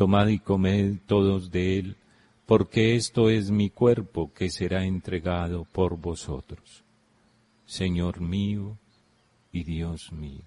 Tomad 0.00 0.28
y 0.28 0.38
comed 0.38 0.96
todos 1.06 1.50
de 1.50 1.78
él, 1.78 1.96
porque 2.46 2.96
esto 2.96 3.28
es 3.28 3.50
mi 3.50 3.68
cuerpo 3.68 4.32
que 4.32 4.48
será 4.48 4.86
entregado 4.86 5.66
por 5.72 5.98
vosotros. 5.98 6.84
Señor 7.66 8.22
mío 8.22 8.78
y 9.52 9.62
Dios 9.62 10.10
mío. 10.10 10.40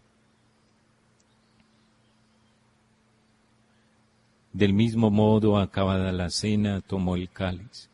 Del 4.52 4.74
mismo 4.74 5.12
modo, 5.12 5.60
acabada 5.60 6.12
la 6.12 6.32
cena, 6.32 6.82
tomó 6.82 7.16
el 7.16 7.30
cáliz. 7.30 7.92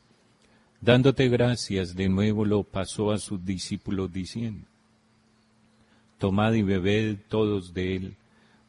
Dándote 0.79 1.27
gracias, 1.27 1.93
de 1.93 2.07
nuevo 2.07 2.45
lo 2.45 2.63
pasó 2.63 3.11
a 3.11 3.17
sus 3.17 3.43
discípulos 3.43 4.13
diciendo, 4.13 4.65
Tomad 6.19 6.53
y 6.53 6.61
bebed 6.61 7.17
todos 7.27 7.73
de 7.73 7.97
él, 7.97 8.15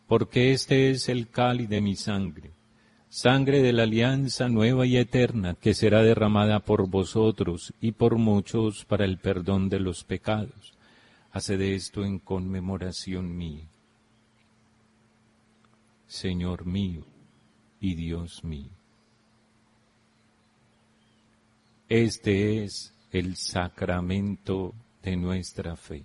porque 0.09 0.51
este 0.51 0.91
es 0.91 1.09
el 1.09 1.29
cáliz 1.29 1.69
de 1.69 1.81
mi 1.81 1.95
sangre 1.95 2.51
sangre 3.11 3.61
de 3.61 3.73
la 3.73 3.83
alianza 3.83 4.49
nueva 4.49 4.87
y 4.87 4.97
eterna 4.97 5.57
que 5.57 5.75
será 5.75 6.03
derramada 6.03 6.61
por 6.61 6.89
vosotros 6.89 7.75
y 7.81 7.93
por 7.93 8.17
muchos 8.17 8.85
para 8.85 9.05
el 9.05 9.19
perdón 9.19 9.69
de 9.69 9.81
los 9.81 10.05
pecados. 10.05 10.75
Haced 11.33 11.61
esto 11.61 12.05
en 12.05 12.21
conmemoración 12.21 13.37
mía. 13.37 13.67
Señor 16.07 16.65
mío 16.65 17.05
y 17.81 17.95
Dios 17.97 18.45
mío. 18.45 18.71
Este 21.89 22.63
es 22.63 22.95
el 23.11 23.37
sacramento 23.37 24.73
de 25.03 25.17
nuestra 25.17 25.75
fe. 25.75 26.05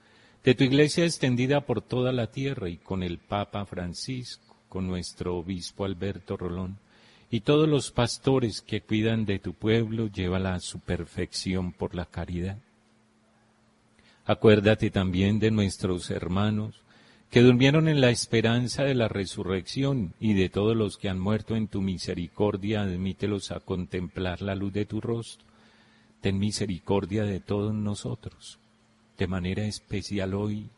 de 0.43 0.55
tu 0.55 0.63
iglesia 0.63 1.05
extendida 1.05 1.61
por 1.61 1.81
toda 1.81 2.11
la 2.11 2.27
tierra 2.27 2.67
y 2.67 2.77
con 2.77 3.03
el 3.03 3.19
Papa 3.19 3.65
Francisco, 3.65 4.55
con 4.69 4.87
nuestro 4.87 5.37
obispo 5.37 5.85
Alberto 5.85 6.35
Rolón 6.35 6.77
y 7.29 7.41
todos 7.41 7.69
los 7.69 7.91
pastores 7.91 8.61
que 8.61 8.81
cuidan 8.81 9.25
de 9.25 9.39
tu 9.39 9.53
pueblo, 9.53 10.07
llévala 10.07 10.55
a 10.55 10.59
su 10.59 10.79
perfección 10.79 11.71
por 11.71 11.95
la 11.95 12.05
caridad. 12.05 12.57
Acuérdate 14.25 14.89
también 14.89 15.39
de 15.39 15.51
nuestros 15.51 16.09
hermanos 16.09 16.75
que 17.29 17.41
durmieron 17.41 17.87
en 17.87 18.01
la 18.01 18.09
esperanza 18.09 18.83
de 18.83 18.95
la 18.95 19.07
resurrección 19.07 20.13
y 20.19 20.33
de 20.33 20.49
todos 20.49 20.75
los 20.75 20.97
que 20.97 21.07
han 21.07 21.19
muerto 21.19 21.55
en 21.55 21.67
tu 21.67 21.81
misericordia, 21.81 22.81
admítelos 22.81 23.51
a 23.51 23.61
contemplar 23.61 24.41
la 24.41 24.55
luz 24.55 24.73
de 24.73 24.85
tu 24.85 24.99
rostro. 24.99 25.45
Ten 26.19 26.37
misericordia 26.37 27.23
de 27.23 27.39
todos 27.39 27.73
nosotros 27.73 28.60
de 29.17 29.27
manera 29.27 29.63
especial 29.63 30.33
hoy 30.33 30.69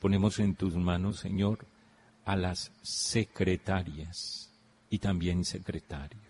ponemos 0.00 0.38
en 0.38 0.54
tus 0.54 0.74
manos, 0.74 1.20
Señor, 1.20 1.66
a 2.24 2.36
las 2.36 2.72
secretarias 2.82 4.50
y 4.90 4.98
también 4.98 5.44
secretarios. 5.44 6.28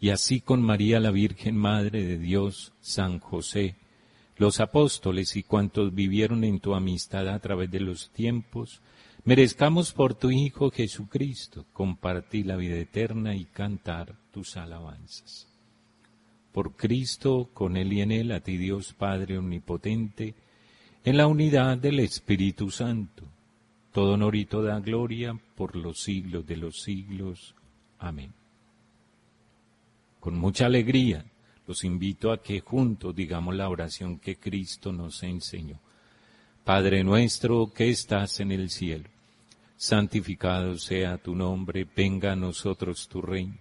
y 0.00 0.10
así 0.10 0.40
con 0.40 0.62
María 0.62 1.00
la 1.00 1.10
Virgen 1.10 1.56
Madre 1.56 2.04
de 2.04 2.18
Dios, 2.18 2.72
San 2.80 3.18
José, 3.18 3.76
los 4.36 4.60
apóstoles 4.60 5.36
y 5.36 5.42
cuantos 5.42 5.94
vivieron 5.94 6.44
en 6.44 6.60
tu 6.60 6.74
amistad 6.74 7.28
a 7.28 7.38
través 7.38 7.70
de 7.70 7.80
los 7.80 8.10
tiempos, 8.10 8.82
merezcamos 9.24 9.92
por 9.92 10.14
tu 10.14 10.30
Hijo 10.30 10.70
Jesucristo 10.70 11.64
compartir 11.72 12.46
la 12.46 12.56
vida 12.56 12.76
eterna 12.76 13.34
y 13.34 13.46
cantar 13.46 14.14
tus 14.32 14.56
alabanzas. 14.56 15.48
Por 16.56 16.72
Cristo, 16.72 17.50
con 17.52 17.76
Él 17.76 17.92
y 17.92 18.00
en 18.00 18.10
Él, 18.10 18.32
a 18.32 18.40
ti 18.40 18.56
Dios 18.56 18.94
Padre 18.94 19.36
Omnipotente, 19.36 20.34
en 21.04 21.18
la 21.18 21.26
unidad 21.26 21.76
del 21.76 22.00
Espíritu 22.00 22.70
Santo, 22.70 23.24
todo 23.92 24.14
honor 24.14 24.36
y 24.36 24.46
toda 24.46 24.80
gloria 24.80 25.38
por 25.54 25.76
los 25.76 26.00
siglos 26.00 26.46
de 26.46 26.56
los 26.56 26.80
siglos. 26.80 27.54
Amén. 27.98 28.32
Con 30.18 30.38
mucha 30.38 30.64
alegría 30.64 31.26
los 31.66 31.84
invito 31.84 32.32
a 32.32 32.42
que 32.42 32.60
juntos 32.60 33.14
digamos 33.14 33.54
la 33.54 33.68
oración 33.68 34.18
que 34.18 34.36
Cristo 34.36 34.94
nos 34.94 35.22
enseñó. 35.24 35.78
Padre 36.64 37.04
nuestro 37.04 37.70
que 37.70 37.90
estás 37.90 38.40
en 38.40 38.50
el 38.50 38.70
cielo, 38.70 39.10
santificado 39.76 40.78
sea 40.78 41.18
tu 41.18 41.34
nombre, 41.34 41.86
venga 41.94 42.32
a 42.32 42.36
nosotros 42.36 43.08
tu 43.08 43.20
reino, 43.20 43.58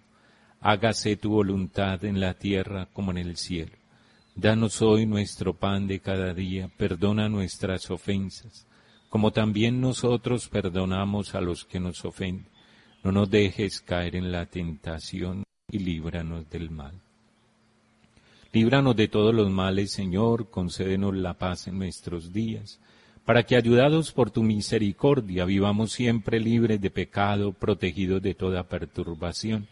hágase 0.65 1.15
tu 1.15 1.29
voluntad 1.29 2.03
en 2.05 2.19
la 2.19 2.33
tierra 2.33 2.87
como 2.91 3.11
en 3.11 3.19
el 3.19 3.37
cielo. 3.37 3.73
Danos 4.33 4.81
hoy 4.81 5.05
nuestro 5.05 5.53
pan 5.53 5.85
de 5.85 5.99
cada 5.99 6.33
día, 6.33 6.71
perdona 6.75 7.29
nuestras 7.29 7.91
ofensas, 7.91 8.65
como 9.07 9.29
también 9.29 9.79
nosotros 9.79 10.49
perdonamos 10.49 11.35
a 11.35 11.41
los 11.41 11.65
que 11.65 11.79
nos 11.79 12.03
ofenden. 12.03 12.47
No 13.03 13.11
nos 13.11 13.29
dejes 13.29 13.79
caer 13.79 14.15
en 14.15 14.31
la 14.31 14.47
tentación 14.47 15.43
y 15.69 15.77
líbranos 15.77 16.49
del 16.49 16.71
mal. 16.71 16.99
Líbranos 18.51 18.95
de 18.95 19.07
todos 19.07 19.35
los 19.35 19.51
males, 19.51 19.91
Señor, 19.91 20.49
concédenos 20.49 21.15
la 21.15 21.35
paz 21.35 21.67
en 21.67 21.77
nuestros 21.77 22.33
días, 22.33 22.79
para 23.23 23.43
que, 23.43 23.55
ayudados 23.55 24.11
por 24.11 24.31
tu 24.31 24.41
misericordia, 24.41 25.45
vivamos 25.45 25.91
siempre 25.91 26.39
libres 26.39 26.81
de 26.81 26.89
pecado, 26.89 27.53
protegidos 27.53 28.23
de 28.23 28.33
toda 28.33 28.67
perturbación, 28.67 29.67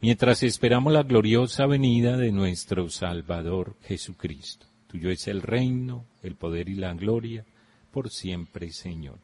mientras 0.00 0.42
esperamos 0.42 0.92
la 0.92 1.02
gloriosa 1.02 1.66
venida 1.66 2.16
de 2.16 2.32
nuestro 2.32 2.88
Salvador 2.90 3.76
Jesucristo. 3.82 4.66
Tuyo 4.88 5.10
es 5.10 5.26
el 5.28 5.42
reino, 5.42 6.04
el 6.22 6.34
poder 6.34 6.68
y 6.68 6.74
la 6.74 6.94
gloria, 6.94 7.44
por 7.90 8.10
siempre, 8.10 8.72
Señor. 8.72 9.18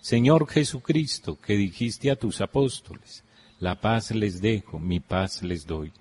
Señor 0.00 0.48
Jesucristo, 0.48 1.38
que 1.40 1.56
dijiste 1.56 2.10
a 2.10 2.16
tus 2.16 2.40
apóstoles, 2.40 3.22
la 3.58 3.80
paz 3.80 4.10
les 4.12 4.40
dejo, 4.40 4.78
mi 4.78 5.00
paz 5.00 5.42
les 5.42 5.66
doy. 5.66 5.92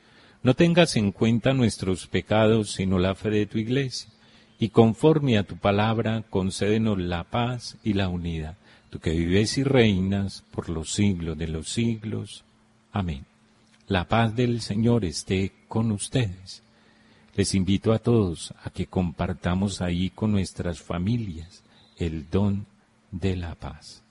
No 0.42 0.54
tengas 0.54 0.96
en 0.96 1.12
cuenta 1.12 1.54
nuestros 1.54 2.08
pecados, 2.08 2.72
sino 2.72 2.98
la 2.98 3.14
fe 3.16 3.30
de 3.30 3.46
tu 3.46 3.58
iglesia. 3.58 4.10
Y 4.58 4.70
conforme 4.70 5.38
a 5.38 5.44
tu 5.44 5.58
palabra, 5.58 6.24
concédenos 6.30 6.98
la 6.98 7.26
paz 7.26 7.78
y 7.84 7.94
la 7.94 8.08
unidad. 8.08 8.58
Tú 8.90 9.00
que 9.00 9.12
vives 9.12 9.58
y 9.58 9.64
reinas 9.64 10.44
por 10.52 10.70
los 10.70 10.94
siglos 10.94 11.38
de 11.38 11.48
los 11.50 11.70
siglos. 11.70 12.46
Amén. 12.92 13.26
La 13.88 14.08
paz 14.08 14.36
del 14.36 14.62
Señor 14.62 15.06
esté 15.06 15.52
con 15.68 15.92
ustedes. 15.92 16.64
Les 17.36 17.56
invito 17.56 17.94
a 17.94 18.00
todos 18.00 18.54
a 18.64 18.70
que 18.70 18.88
compartamos 18.88 19.82
ahí 19.82 20.10
con 20.10 20.32
nuestras 20.32 20.80
familias 20.82 21.64
el 21.98 22.30
don 22.30 22.66
de 23.12 23.36
la 23.36 23.56
paz. 23.56 24.04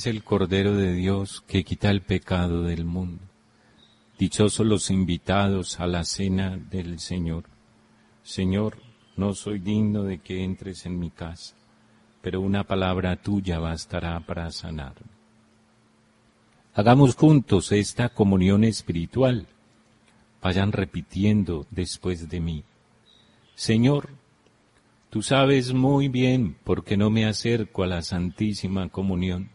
Es 0.00 0.06
el 0.06 0.24
Cordero 0.24 0.74
de 0.76 0.94
Dios 0.94 1.44
que 1.46 1.62
quita 1.62 1.90
el 1.90 2.00
pecado 2.00 2.62
del 2.62 2.86
mundo. 2.86 3.22
Dichosos 4.18 4.66
los 4.66 4.90
invitados 4.90 5.78
a 5.78 5.86
la 5.86 6.04
cena 6.04 6.56
del 6.56 7.00
Señor. 7.00 7.44
Señor, 8.22 8.78
no 9.18 9.34
soy 9.34 9.58
digno 9.58 10.04
de 10.04 10.16
que 10.16 10.42
entres 10.42 10.86
en 10.86 10.98
mi 10.98 11.10
casa, 11.10 11.54
pero 12.22 12.40
una 12.40 12.64
palabra 12.64 13.16
tuya 13.16 13.58
bastará 13.58 14.18
para 14.20 14.50
sanarme. 14.50 15.10
Hagamos 16.72 17.14
juntos 17.14 17.70
esta 17.70 18.08
comunión 18.08 18.64
espiritual. 18.64 19.48
Vayan 20.40 20.72
repitiendo 20.72 21.66
después 21.70 22.30
de 22.30 22.40
mí. 22.40 22.64
Señor, 23.54 24.08
Tú 25.10 25.22
sabes 25.22 25.72
muy 25.72 26.06
bien 26.06 26.56
por 26.62 26.84
qué 26.84 26.96
no 26.96 27.10
me 27.10 27.26
acerco 27.26 27.82
a 27.82 27.88
la 27.88 28.00
Santísima 28.00 28.90
Comunión. 28.90 29.50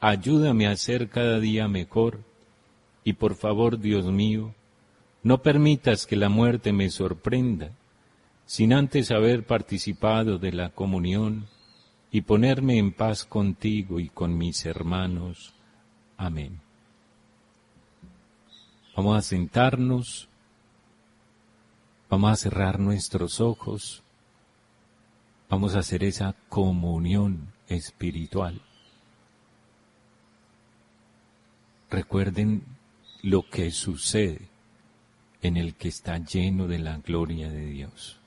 Ayúdame 0.00 0.66
a 0.66 0.76
ser 0.76 1.08
cada 1.08 1.38
día 1.38 1.68
mejor 1.68 2.20
y 3.04 3.14
por 3.14 3.34
favor, 3.34 3.78
Dios 3.78 4.06
mío, 4.06 4.54
no 5.22 5.42
permitas 5.42 6.06
que 6.06 6.16
la 6.16 6.28
muerte 6.28 6.72
me 6.72 6.90
sorprenda 6.90 7.72
sin 8.46 8.72
antes 8.72 9.10
haber 9.10 9.46
participado 9.46 10.38
de 10.38 10.52
la 10.52 10.70
comunión 10.70 11.46
y 12.10 12.22
ponerme 12.22 12.78
en 12.78 12.92
paz 12.92 13.24
contigo 13.24 14.00
y 14.00 14.08
con 14.08 14.36
mis 14.36 14.66
hermanos. 14.66 15.54
Amén. 16.16 16.60
Vamos 18.96 19.16
a 19.16 19.22
sentarnos, 19.22 20.28
vamos 22.08 22.32
a 22.32 22.36
cerrar 22.36 22.80
nuestros 22.80 23.40
ojos 23.40 24.02
Vamos 25.50 25.74
a 25.74 25.80
hacer 25.80 26.04
esa 26.04 26.36
comunión 26.48 27.52
espiritual. 27.66 28.62
Recuerden 31.90 32.62
lo 33.22 33.48
que 33.48 33.72
sucede 33.72 34.48
en 35.42 35.56
el 35.56 35.74
que 35.74 35.88
está 35.88 36.18
lleno 36.18 36.68
de 36.68 36.78
la 36.78 36.98
gloria 36.98 37.50
de 37.50 37.66
Dios. 37.66 38.19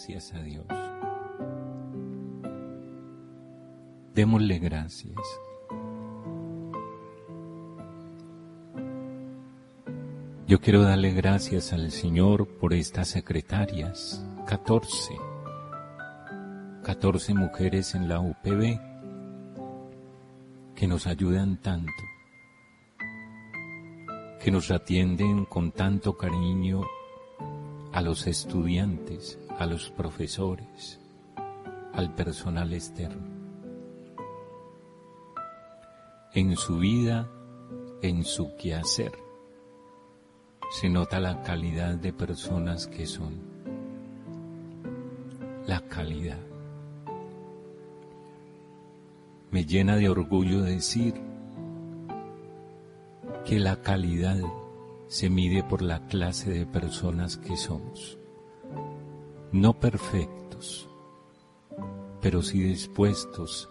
Gracias 0.00 0.32
a 0.32 0.42
Dios. 0.42 0.64
Démosle 4.14 4.58
gracias. 4.58 5.14
Yo 10.46 10.58
quiero 10.60 10.82
darle 10.82 11.12
gracias 11.12 11.74
al 11.74 11.90
Señor 11.90 12.48
por 12.48 12.72
estas 12.72 13.08
secretarias, 13.08 14.24
14, 14.46 15.16
14 16.82 17.34
mujeres 17.34 17.94
en 17.94 18.08
la 18.08 18.20
UPB 18.20 18.80
que 20.76 20.88
nos 20.88 21.06
ayudan 21.06 21.60
tanto, 21.60 21.92
que 24.42 24.50
nos 24.50 24.70
atienden 24.70 25.44
con 25.44 25.72
tanto 25.72 26.16
cariño 26.16 26.84
a 27.92 28.00
los 28.00 28.26
estudiantes, 28.26 29.38
a 29.60 29.66
los 29.66 29.90
profesores, 29.90 30.98
al 31.92 32.14
personal 32.14 32.72
externo. 32.72 33.28
En 36.32 36.56
su 36.56 36.78
vida, 36.78 37.28
en 38.00 38.24
su 38.24 38.56
quehacer, 38.56 39.12
se 40.70 40.88
nota 40.88 41.20
la 41.20 41.42
calidad 41.42 41.96
de 41.96 42.14
personas 42.14 42.86
que 42.86 43.04
son. 43.04 43.34
La 45.66 45.82
calidad. 45.88 46.40
Me 49.50 49.66
llena 49.66 49.96
de 49.96 50.08
orgullo 50.08 50.62
decir 50.62 51.20
que 53.44 53.60
la 53.60 53.82
calidad 53.82 54.38
se 55.08 55.28
mide 55.28 55.62
por 55.62 55.82
la 55.82 56.06
clase 56.06 56.50
de 56.50 56.64
personas 56.64 57.36
que 57.36 57.58
somos. 57.58 58.19
No 59.52 59.72
perfectos, 59.80 60.88
pero 62.20 62.40
sí 62.40 62.62
dispuestos 62.62 63.68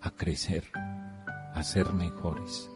a 0.00 0.10
crecer, 0.10 0.64
a 1.52 1.62
ser 1.62 1.92
mejores. 1.92 2.70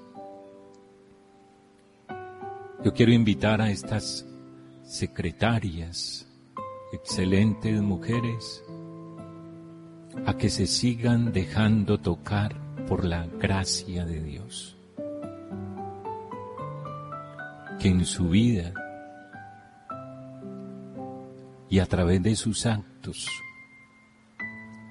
Yo 2.85 2.93
quiero 2.93 3.13
invitar 3.13 3.63
a 3.63 3.71
estas 3.71 4.27
secretarias, 4.83 6.29
excelentes 6.93 7.81
mujeres, 7.81 8.63
a 10.27 10.37
que 10.37 10.51
se 10.51 10.67
sigan 10.67 11.33
dejando 11.33 11.99
tocar 11.99 12.55
por 12.87 13.07
la 13.07 13.27
gracia 13.27 14.05
de 14.05 14.21
Dios. 14.21 14.77
Que 17.81 17.89
en 17.89 18.05
su 18.05 18.29
vida 18.29 18.75
y 21.75 21.81
a 21.81 21.87
través 21.87 22.23
de 22.23 22.37
sus 22.37 22.67
actos 22.67 23.27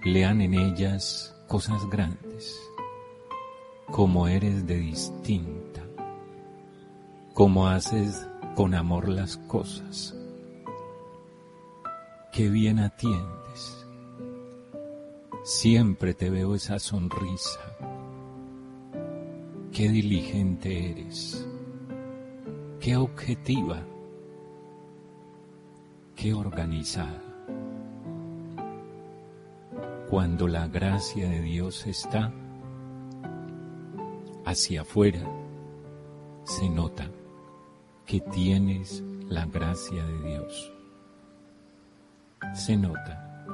lean 0.03 0.41
en 0.41 0.53
ellas 0.53 1.33
cosas 1.47 1.89
grandes, 1.89 2.59
como 3.89 4.27
eres 4.27 4.67
de 4.67 4.75
distinta, 4.75 5.81
como 7.33 7.69
haces 7.69 8.27
con 8.57 8.75
amor 8.75 9.07
las 9.07 9.37
cosas, 9.37 10.13
qué 12.33 12.49
bien 12.49 12.79
atiendes, 12.79 13.87
siempre 15.45 16.13
te 16.13 16.29
veo 16.29 16.53
esa 16.53 16.79
sonrisa, 16.79 17.61
qué 19.71 19.87
diligente 19.87 20.91
eres, 20.91 21.47
qué 22.81 22.97
objetiva, 22.97 23.81
qué 26.23 26.33
organizada. 26.33 27.21
Cuando 30.09 30.47
la 30.47 30.69
gracia 30.69 31.27
de 31.27 31.41
Dios 31.41 31.85
está 31.85 32.31
hacia 34.45 34.83
afuera, 34.83 35.19
se 36.45 36.69
nota 36.69 37.09
que 38.05 38.21
tienes 38.21 39.03
la 39.27 39.45
gracia 39.47 40.05
de 40.05 40.29
Dios. 40.29 40.71
Se 42.53 42.77
nota. 42.77 43.45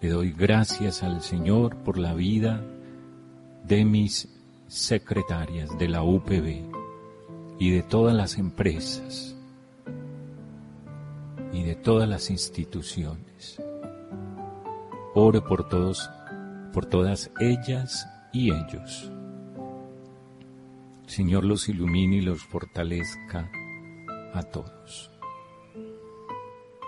Le 0.00 0.08
doy 0.08 0.32
gracias 0.32 1.02
al 1.02 1.20
Señor 1.20 1.76
por 1.84 1.98
la 1.98 2.14
vida 2.14 2.64
de 3.64 3.84
mis 3.84 4.26
secretarias 4.68 5.76
de 5.78 5.88
la 5.88 6.02
UPB 6.02 6.62
y 7.58 7.72
de 7.72 7.82
todas 7.82 8.16
las 8.16 8.38
empresas 8.38 9.36
todas 11.82 12.08
las 12.08 12.30
instituciones. 12.30 13.60
Ore 15.14 15.40
por 15.40 15.68
todos, 15.68 16.10
por 16.72 16.86
todas 16.86 17.30
ellas 17.40 18.08
y 18.32 18.52
ellos. 18.52 19.10
Señor 21.06 21.44
los 21.44 21.68
ilumine 21.68 22.16
y 22.16 22.20
los 22.20 22.42
fortalezca 22.44 23.50
a 24.32 24.42
todos. 24.42 25.10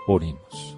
Oremos. 0.07 0.77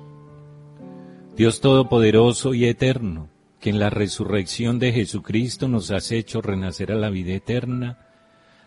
Dios 1.35 1.59
Todopoderoso 1.59 2.53
y 2.53 2.65
Eterno, 2.65 3.29
que 3.59 3.69
en 3.69 3.79
la 3.79 3.89
resurrección 3.89 4.79
de 4.79 4.93
Jesucristo 4.93 5.67
nos 5.67 5.91
has 5.91 6.11
hecho 6.11 6.41
renacer 6.41 6.91
a 6.91 6.95
la 6.95 7.09
vida 7.09 7.33
eterna, 7.33 7.99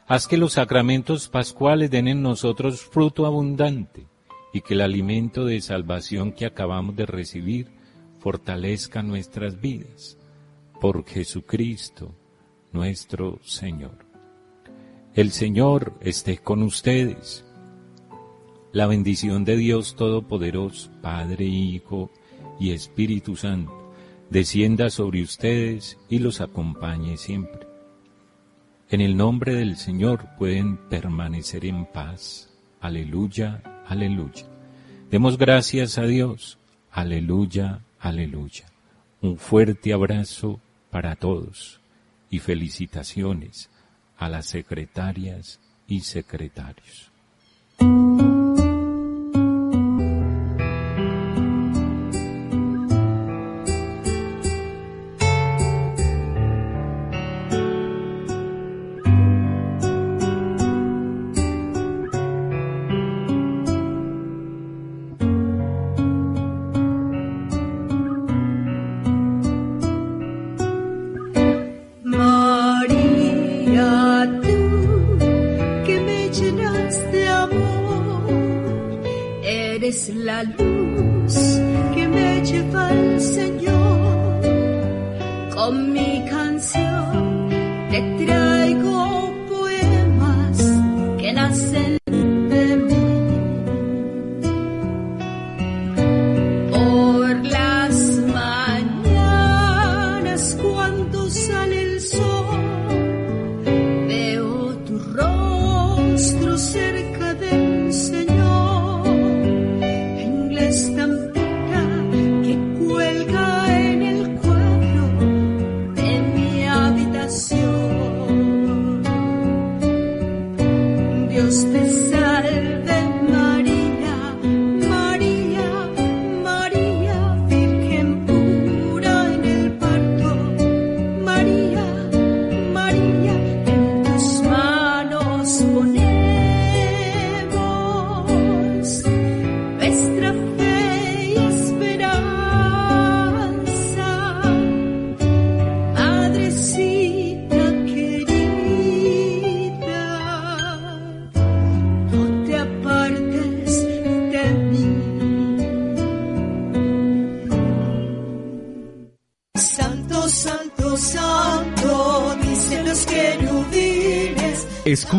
haz 0.07 0.27
que 0.29 0.37
los 0.37 0.55
sacramentos 0.55 1.29
pascuales 1.29 1.91
den 1.91 2.09
en 2.09 2.23
nosotros 2.23 2.83
fruto 2.83 3.25
abundante 3.25 4.07
y 4.53 4.61
que 4.61 4.75
el 4.75 4.81
alimento 4.81 5.45
de 5.45 5.61
salvación 5.61 6.33
que 6.33 6.47
acabamos 6.47 6.97
de 6.97 7.07
recibir 7.07 7.69
fortalezca 8.19 9.03
nuestras 9.03 9.61
vidas. 9.61 10.19
Por 10.81 11.05
Jesucristo, 11.05 12.15
nuestro 12.73 13.41
Señor. 13.43 14.07
El 15.15 15.33
Señor 15.33 15.95
esté 16.01 16.39
con 16.39 16.63
ustedes. 16.63 17.45
La 18.73 18.87
bendición 18.87 19.45
de 19.45 19.57
Dios 19.57 19.97
Todopoderoso, 19.97 20.91
Padre, 21.03 21.47
Hijo 21.47 22.11
y 22.61 22.73
Espíritu 22.73 23.35
Santo, 23.35 23.93
descienda 24.31 24.91
sobre 24.91 25.23
ustedes 25.23 25.99
y 26.09 26.19
los 26.19 26.41
acompañe 26.41 27.17
siempre. 27.17 27.67
En 28.91 29.01
el 29.01 29.17
nombre 29.17 29.55
del 29.55 29.77
Señor 29.77 30.29
pueden 30.39 30.77
permanecer 30.89 31.65
en 31.65 31.87
paz. 31.87 32.51
Aleluya, 32.81 33.63
aleluya. 33.89 34.47
Demos 35.11 35.39
gracias 35.39 35.99
a 35.99 36.03
Dios. 36.03 36.59
Aleluya, 36.93 37.81
aleluya. 37.99 38.67
Un 39.21 39.39
fuerte 39.39 39.93
abrazo 39.93 40.61
para 40.91 41.17
todos 41.17 41.81
y 42.31 42.39
felicitaciones 42.39 43.71
a 44.19 44.29
las 44.29 44.47
secretarias 44.47 45.61
y 45.87 46.01
secretarios. 46.01 47.08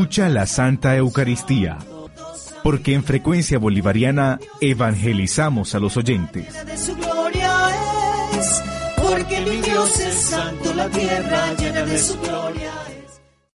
Escucha 0.09 0.29
la 0.29 0.47
Santa 0.47 0.95
Eucaristía, 0.95 1.77
porque 2.63 2.95
en 2.95 3.03
frecuencia 3.03 3.59
bolivariana 3.59 4.39
evangelizamos 4.59 5.75
a 5.75 5.79
los 5.79 5.97
oyentes. 5.97 6.47